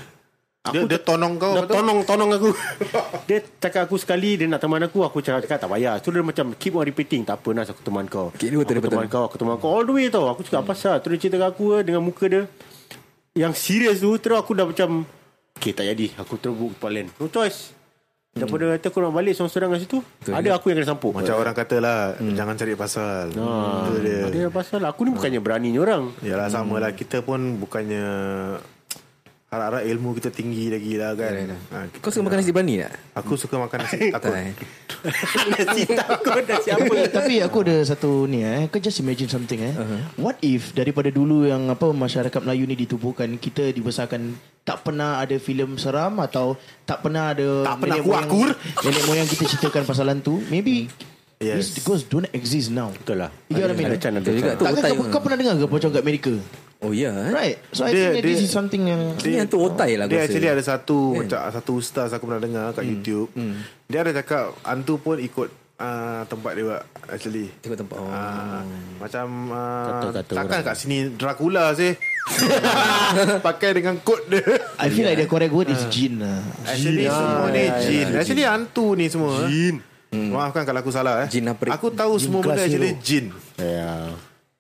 [0.72, 1.76] Dia, dia tonong kau Dia betul?
[1.76, 2.50] tonong Tonong aku.
[3.28, 6.00] Dia cakap aku sekali Dia nak teman aku Aku cakap, cakap tak payah.
[6.00, 8.32] So dia macam Keep on repeating Tak apa Nas aku teman kau.
[8.32, 8.96] Betul, Aku betul.
[8.96, 10.24] teman kau Aku teman kau All the way tau.
[10.32, 12.48] Aku cakap apa sah Terus cerita aku eh, Dengan muka dia.
[13.36, 15.04] Yang serius tu Terus aku dah macam
[15.60, 16.16] Okay tak jadi.
[16.16, 17.83] Aku terus book tempat lain No choice
[18.34, 21.14] Daripada kata aku nak balik Seorang-seorang kat situ Ada aku yang kena sampuk.
[21.14, 23.30] Macam orang kata lah Jangan cari pasal.
[23.38, 24.20] Ah, Itu dia.
[24.26, 26.10] Ada pasal Aku ni bukannya berani ni orang.
[26.18, 26.90] Yalah sama lah.
[26.90, 28.02] Kita pun bukannya
[29.54, 31.30] Harap-harap ilmu kita tinggi lagi lah kan
[31.70, 32.90] ha, Kau suka makan nasi berani tak?
[33.14, 34.66] Aku suka makan nasi takut Tak?
[35.54, 38.66] Nasi takut Nasi apa tapi aku ada satu ni eh.
[38.66, 39.74] Kau just imagine something eh.
[40.16, 45.36] What if daripada dulu yang apa masyarakat Melayu ni ditubuhkan kita dibesarkan tak pernah ada
[45.36, 48.48] filem seram atau tak pernah ada Tak pernah nenek moyang- kuakur.
[48.82, 50.42] Nenek moyang kita ceritakan pasal hantu.
[50.48, 50.90] Maybe
[51.36, 51.68] Yes.
[51.68, 52.88] these ghosts don't exist now.
[52.90, 53.86] Betul lah You get what I mean?
[53.86, 54.64] Ada can ada Betul juga can tu.
[54.64, 55.06] Takkan otai kau, pun.
[55.12, 56.32] kau pernah dengar ke pocong kat Amerika?
[56.84, 57.30] Oh ya eh?
[57.32, 60.04] Right So I Dia- think that this dia- is something yang Ini hantu otai lah
[60.04, 61.24] Dia actually ada satu Kan?
[61.24, 63.32] macam satu ustaz aku pernah dengar kat YouTube.
[63.84, 67.46] Dia ada cakap hantu pun ikut uh, tempat dia buat actually.
[67.60, 67.96] Ikut tempat.
[67.96, 68.06] Oh.
[68.06, 68.62] Ah,
[68.96, 70.64] macam uh, takkan orang.
[70.64, 71.96] kat sini Dracula sih.
[73.46, 74.44] Pakai dengan kod dia.
[74.76, 78.06] I feel like the correct word is jin lah Actually semua ni jin.
[78.12, 79.44] Actually hantu ni semua.
[79.46, 79.80] Jin.
[80.14, 81.28] Maafkan kalau aku salah eh.
[81.28, 81.74] Jin aprik.
[81.74, 83.34] Aku tahu semua benda actually jin.
[83.56, 84.14] Ya.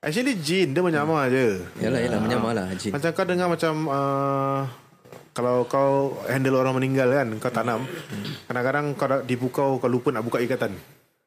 [0.04, 1.64] Actually jin dia menyamar je.
[1.80, 2.20] Yalah, yalah.
[2.20, 2.92] Menyamar lah jin.
[2.92, 4.60] Macam kau dengar macam uh,
[5.32, 7.88] kalau kau handle orang meninggal kan, kau tanam.
[8.44, 10.76] Kadang-kadang kau dah di pukau kau lupa nak buka ikatan.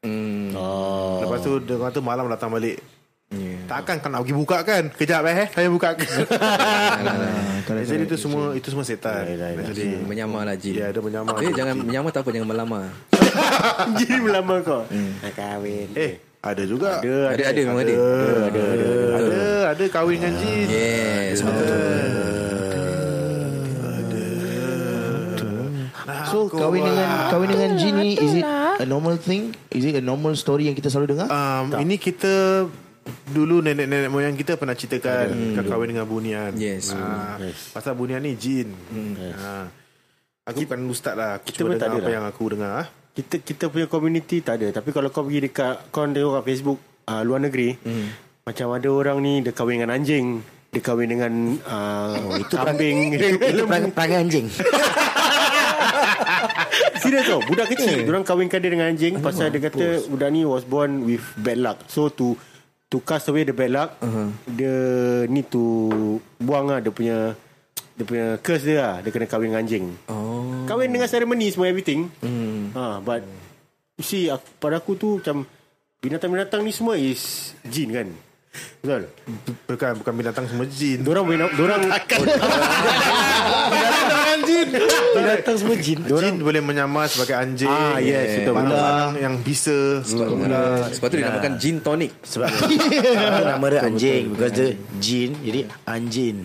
[0.06, 0.54] Hmm.
[0.54, 1.26] Oh.
[1.26, 2.78] Lepas tu dia kata malam datang balik.
[3.68, 4.88] Takkan kau nak pergi buka kan?
[4.94, 5.92] Kejap eh, saya buka.
[7.68, 9.26] Jadi itu semua itu semua setan.
[9.26, 10.80] Jadi Menyamar lah jin.
[10.80, 11.36] ya dia menyamar.
[11.42, 12.88] Eh, jangan menyamar tak apa, jangan melamar.
[14.00, 14.82] Jin melamar kau.
[14.88, 15.92] Nak kahwin.
[15.92, 17.02] Eh, ada juga.
[17.02, 17.94] Ada, Ada, ada, memang ada.
[17.94, 18.62] Ada, ada,
[19.18, 19.42] ada,
[19.74, 20.66] ada kahwin dengan jin.
[20.70, 22.28] Yes, betul.
[26.28, 30.04] So kahwin dengan Kahwin dengan jin ni Is it a normal thing Is it a
[30.04, 32.68] normal story Yang kita selalu dengar Um, ini kita
[33.28, 35.64] dulu nenek-nenek moyang kita pernah ceritakan hmm.
[35.64, 36.52] kahwin dengan bunian.
[36.56, 36.92] Yes.
[36.92, 37.40] Ah,
[37.72, 38.68] Pasal bunian ni jin.
[39.32, 39.68] Ah.
[40.48, 41.40] Aku bukan ustaz lah.
[41.40, 42.16] Aku Kita cuma tak dengar ada apa lah.
[42.16, 42.72] yang aku dengar.
[43.14, 44.80] Kita kita punya community tak ada.
[44.80, 46.78] Tapi kalau kau pergi dekat kau tengok kat Facebook
[47.08, 47.74] uh, luar negeri,
[48.46, 51.32] macam ada orang ni dia kahwin dengan anjing, dia kahwin dengan
[51.64, 53.16] uh, oh, itu kambing.
[53.52, 54.46] Itu perang, perangai anjing.
[56.98, 58.04] Serius tau Budak kecil.
[58.04, 59.22] Diorang kahwinkan dia dengan anjing.
[59.22, 61.78] Pasal dia kata Budak ni was born with bad luck.
[61.88, 62.36] So to
[62.88, 64.32] To cast away the bad luck uh-huh.
[64.48, 64.76] Dia
[65.28, 65.64] Need to
[66.40, 67.36] Buang lah dia punya
[67.96, 68.94] Dia punya curse dia lah.
[69.04, 69.84] Dia kena kahwin dengan anjing.
[70.08, 70.64] Oh.
[70.64, 72.08] Kahwin dengan ceremony Semua everything
[72.74, 73.22] ha, But
[73.98, 75.46] You see aku, Pada aku tu macam
[75.98, 78.08] Binatang-binatang ni semua Is Jin kan
[78.80, 79.10] Betul
[79.68, 81.04] Bukan bukan binatang semua jin.
[81.04, 81.80] Diorang Diorang
[83.70, 84.68] Binatang jin.
[85.14, 87.68] Binatang semua jin Jin boleh menyamar sebagai anjing.
[87.70, 88.72] Ah, yes, betul, betul.
[88.72, 90.00] Barang yang bisa.
[90.02, 92.10] Ah, Sebab tu dia namakan gin tonic.
[92.24, 92.48] Sebab
[93.14, 96.36] Sebab nama dia anjing Because dia jin Jadi anjing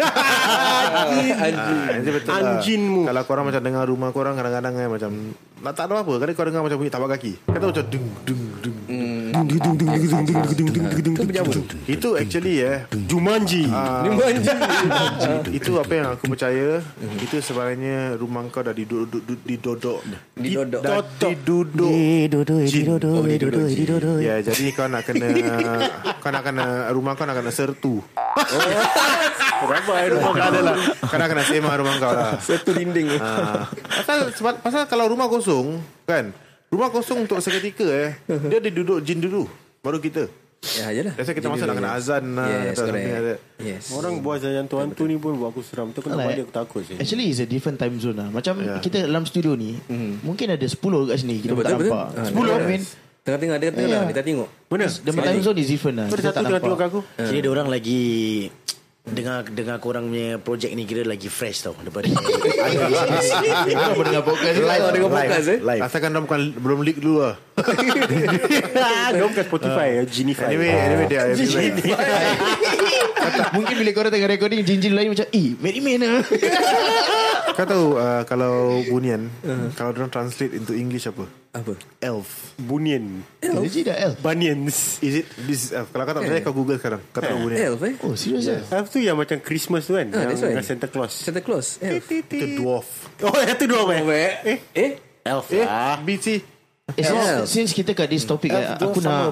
[0.00, 2.60] Ah, itu betul lah.
[2.60, 3.04] Anjinmu.
[3.04, 5.10] Kalau korang macam dengar rumah korang kadang-kadang kan macam
[5.72, 6.12] tak ada apa.
[6.16, 7.32] Kadang kau dengar macam bunyi tapak kaki.
[7.48, 8.76] Kata macam dung dung dung.
[11.84, 14.04] Itu actually eh Jumanji ah,
[15.48, 16.80] itu apa yang aku percaya
[17.16, 20.00] itu sebenarnya rumah kau dah diduduk didodok
[20.34, 20.82] Didodok.
[20.82, 25.28] dah diduduk Didodo Didodo Oh, Didodo Didodo ya jadi kau nak kena
[26.18, 28.00] kau nak kena rumah kau nak kena sertu
[29.62, 33.06] Ramai rumah kau ada lah kau nak kena sema rumah kau lah Satu dinding.
[33.16, 33.70] Ah.
[34.58, 36.34] pasal kalau rumah kosong kan
[36.72, 38.10] rumah kosong untuk seketika eh
[38.50, 39.44] dia diduduk jin dulu
[39.78, 40.26] baru kita
[40.62, 41.10] Ya, je lah.
[41.18, 42.94] Biasa kita masuk nak kena azan lah Yes, correct.
[42.94, 43.38] like that.
[43.58, 43.82] Yes.
[43.90, 46.94] Orang buat saya hantu-hantu ni pun buat aku seram Tu kena balik aku takut sih
[46.94, 48.78] Actually it's a different time zone lah Macam Ya.
[48.78, 49.74] kita dalam studio ni
[50.22, 51.90] Mungkin ada 10 kat sini Kita Betul, tak betul.
[51.90, 52.46] nampak Ah, 10 betul.
[52.46, 52.82] I mean
[53.22, 54.06] Tengah-tengah, tengah-tengah lah.
[54.06, 54.48] Kita tengok.
[54.66, 54.86] Mana?
[54.86, 57.26] The time zone is different lah Ada Kita satu tak tengah tengok kat nampak aku
[57.26, 58.02] Kira dia orang lagi
[59.02, 62.22] Dengar dengar korang punya projek ni kira lagi fresh tau daripada ada.
[63.74, 64.62] Kau pernah dengar podcast ni?
[64.62, 65.58] Live, dengar podcast, eh?
[65.58, 65.82] live.
[65.82, 67.34] Asalkan bukan belum leak dulu lah.
[69.12, 71.74] Dia bukan Spotify uh, Genify Anyway, anyway dia everywhere.
[73.58, 76.22] Mungkin bila korang tengah recording Jin-jin lain macam Eh Mary Man lah
[77.58, 79.28] Kau tahu uh, kalau bunian,
[79.74, 81.41] kalau dia translate into English apa?
[81.52, 81.76] Apa?
[82.00, 82.56] Elf.
[82.56, 85.92] Bunian Legit dah elf Bunians Is it this is elf?
[85.92, 87.02] Kalau kau tak percaya kau Google sekarang.
[87.12, 87.60] Kau tahu bunian.
[87.68, 87.94] Elf eh?
[88.00, 90.52] Oh serius lah Elf tu yang macam Christmas tu kan Ah, Yang that's right.
[90.56, 91.76] dengan Santa Claus Santa Claus.
[91.84, 92.08] Elf.
[92.08, 92.88] Itu dwarf.
[93.20, 93.92] Oh itu dua apa
[94.48, 94.58] Eh?
[94.72, 94.90] Eh?
[95.22, 96.26] Elf Eh, lah BT.
[96.96, 99.28] Eh, since, since kita kat this topic eh, Aku nak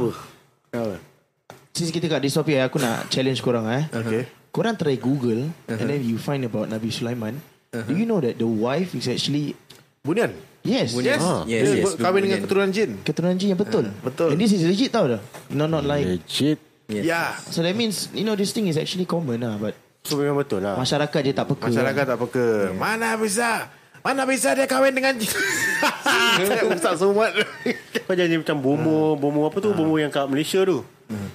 [1.72, 4.22] Since kita kat this topic eh, Aku nak challenge korang eh Okay.
[4.52, 7.40] Korang try Google And then you find about Nabi Sulaiman
[7.72, 9.56] Do you know that the wife is actually
[10.10, 10.30] Bunian.
[10.60, 11.22] Yes Yes.
[11.22, 12.44] Ah, yes, Dia yes, kahwin dengan bunian.
[12.44, 12.90] keturunan jin.
[13.00, 14.28] Keturunan jin yang betul betul.
[14.28, 16.58] And this is legit tau dah No not like Legit
[16.90, 17.06] Yes.
[17.06, 17.38] Ya.
[17.48, 20.60] So that means You know this thing is actually common lah But So memang betul
[20.60, 22.46] lah Masyarakat je tak peka Masyarakat tak peka.
[22.74, 23.70] Mana bisa?
[24.00, 25.12] Mana bisa dia kahwin dengan
[26.72, 27.36] Ustaz Sumat.
[28.08, 30.82] Kau jangan macam bomo Bomo apa tu Bomo yang kat Malaysia tu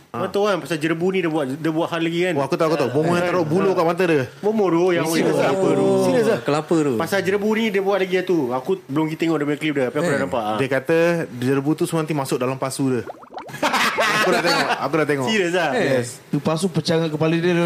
[0.07, 2.55] Kau tahu kan Pasal jerebu ni dia buat Dia buat hal lagi kan Wah, aku
[2.55, 2.89] tahu, aku tahu.
[2.95, 4.23] Bomo yang taruh bulu kat mata dia.
[4.39, 6.39] Bomo tu Yang yang kelapa tu Serius lah?
[6.39, 6.93] Kelapa tu.
[6.95, 9.85] Pasal jerebu ni dia buat lagi tu Aku belum kita tengok dia punya clip dia
[9.91, 10.55] Tapi aku dah nampak ah.
[10.55, 10.97] Dia kata
[11.35, 13.03] jerebu tu semua nanti masuk dalam pasu dia.
[14.23, 14.67] aku dah tengok.
[14.79, 15.27] Aku dah tengok.
[15.27, 16.07] Serius lah Yes.
[16.31, 17.51] Tu pasu pecah kepala dia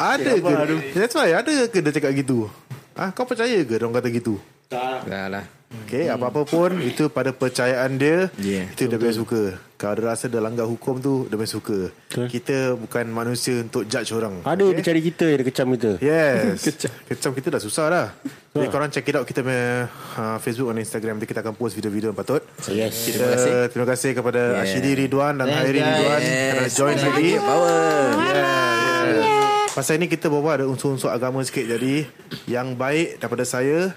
[0.00, 0.52] Ada ke?
[0.96, 2.48] That's why ada ke dia cakap gitu?
[2.96, 4.40] Ah, kau percaya ke dia orang kata gitu?
[4.72, 5.59] Dah lah.
[5.70, 9.58] Okay, apa-apa pun itu pada percayaan dia, Yeah, itu dia punya suka.
[9.74, 11.94] Kalau dia rasa dia langgar hukum tu, dia punya suka.
[12.10, 14.42] Kita bukan manusia untuk judge orang.
[14.42, 16.66] Ada dia cari kita Dia kecam kita Yes
[17.10, 18.06] Kecam kita dah susah dah
[18.50, 19.86] Jadi korang check it out Kita punya
[20.18, 23.52] uh, Facebook dan Instagram Nanti kita akan post video-video yang patut Yes kita, terima kasih
[23.70, 24.62] Terima kasih kepada yeah.
[24.66, 25.80] Ashidi Ridwan Dan Thanks, Hairi.
[25.80, 27.78] Ridwan Kerana join lagi Power.
[28.26, 29.70] yeah, yeah.
[29.70, 32.04] Pasal ni kita bawa ada unsur-unsur agama sikit Jadi
[32.50, 33.94] Yang baik daripada saya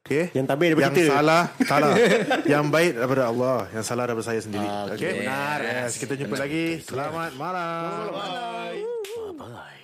[0.00, 0.32] Okay.
[0.32, 1.06] Yang tabir, daripada yang kita.
[1.06, 1.94] Yang salah, salah.
[2.56, 3.58] yang baik daripada Allah.
[3.70, 4.64] Yang salah daripada saya sendiri.
[4.64, 4.96] Ah, okay.
[4.96, 5.12] okay.
[5.22, 5.58] Benar.
[5.60, 5.76] Yes.
[5.76, 5.92] Yes.
[6.00, 6.44] Kita jumpa benar.
[6.48, 6.66] lagi.
[6.80, 8.08] malam Selamat malam.
[8.10, 8.80] Bye.
[9.36, 9.44] Bye.
[9.44, 9.79] Bye.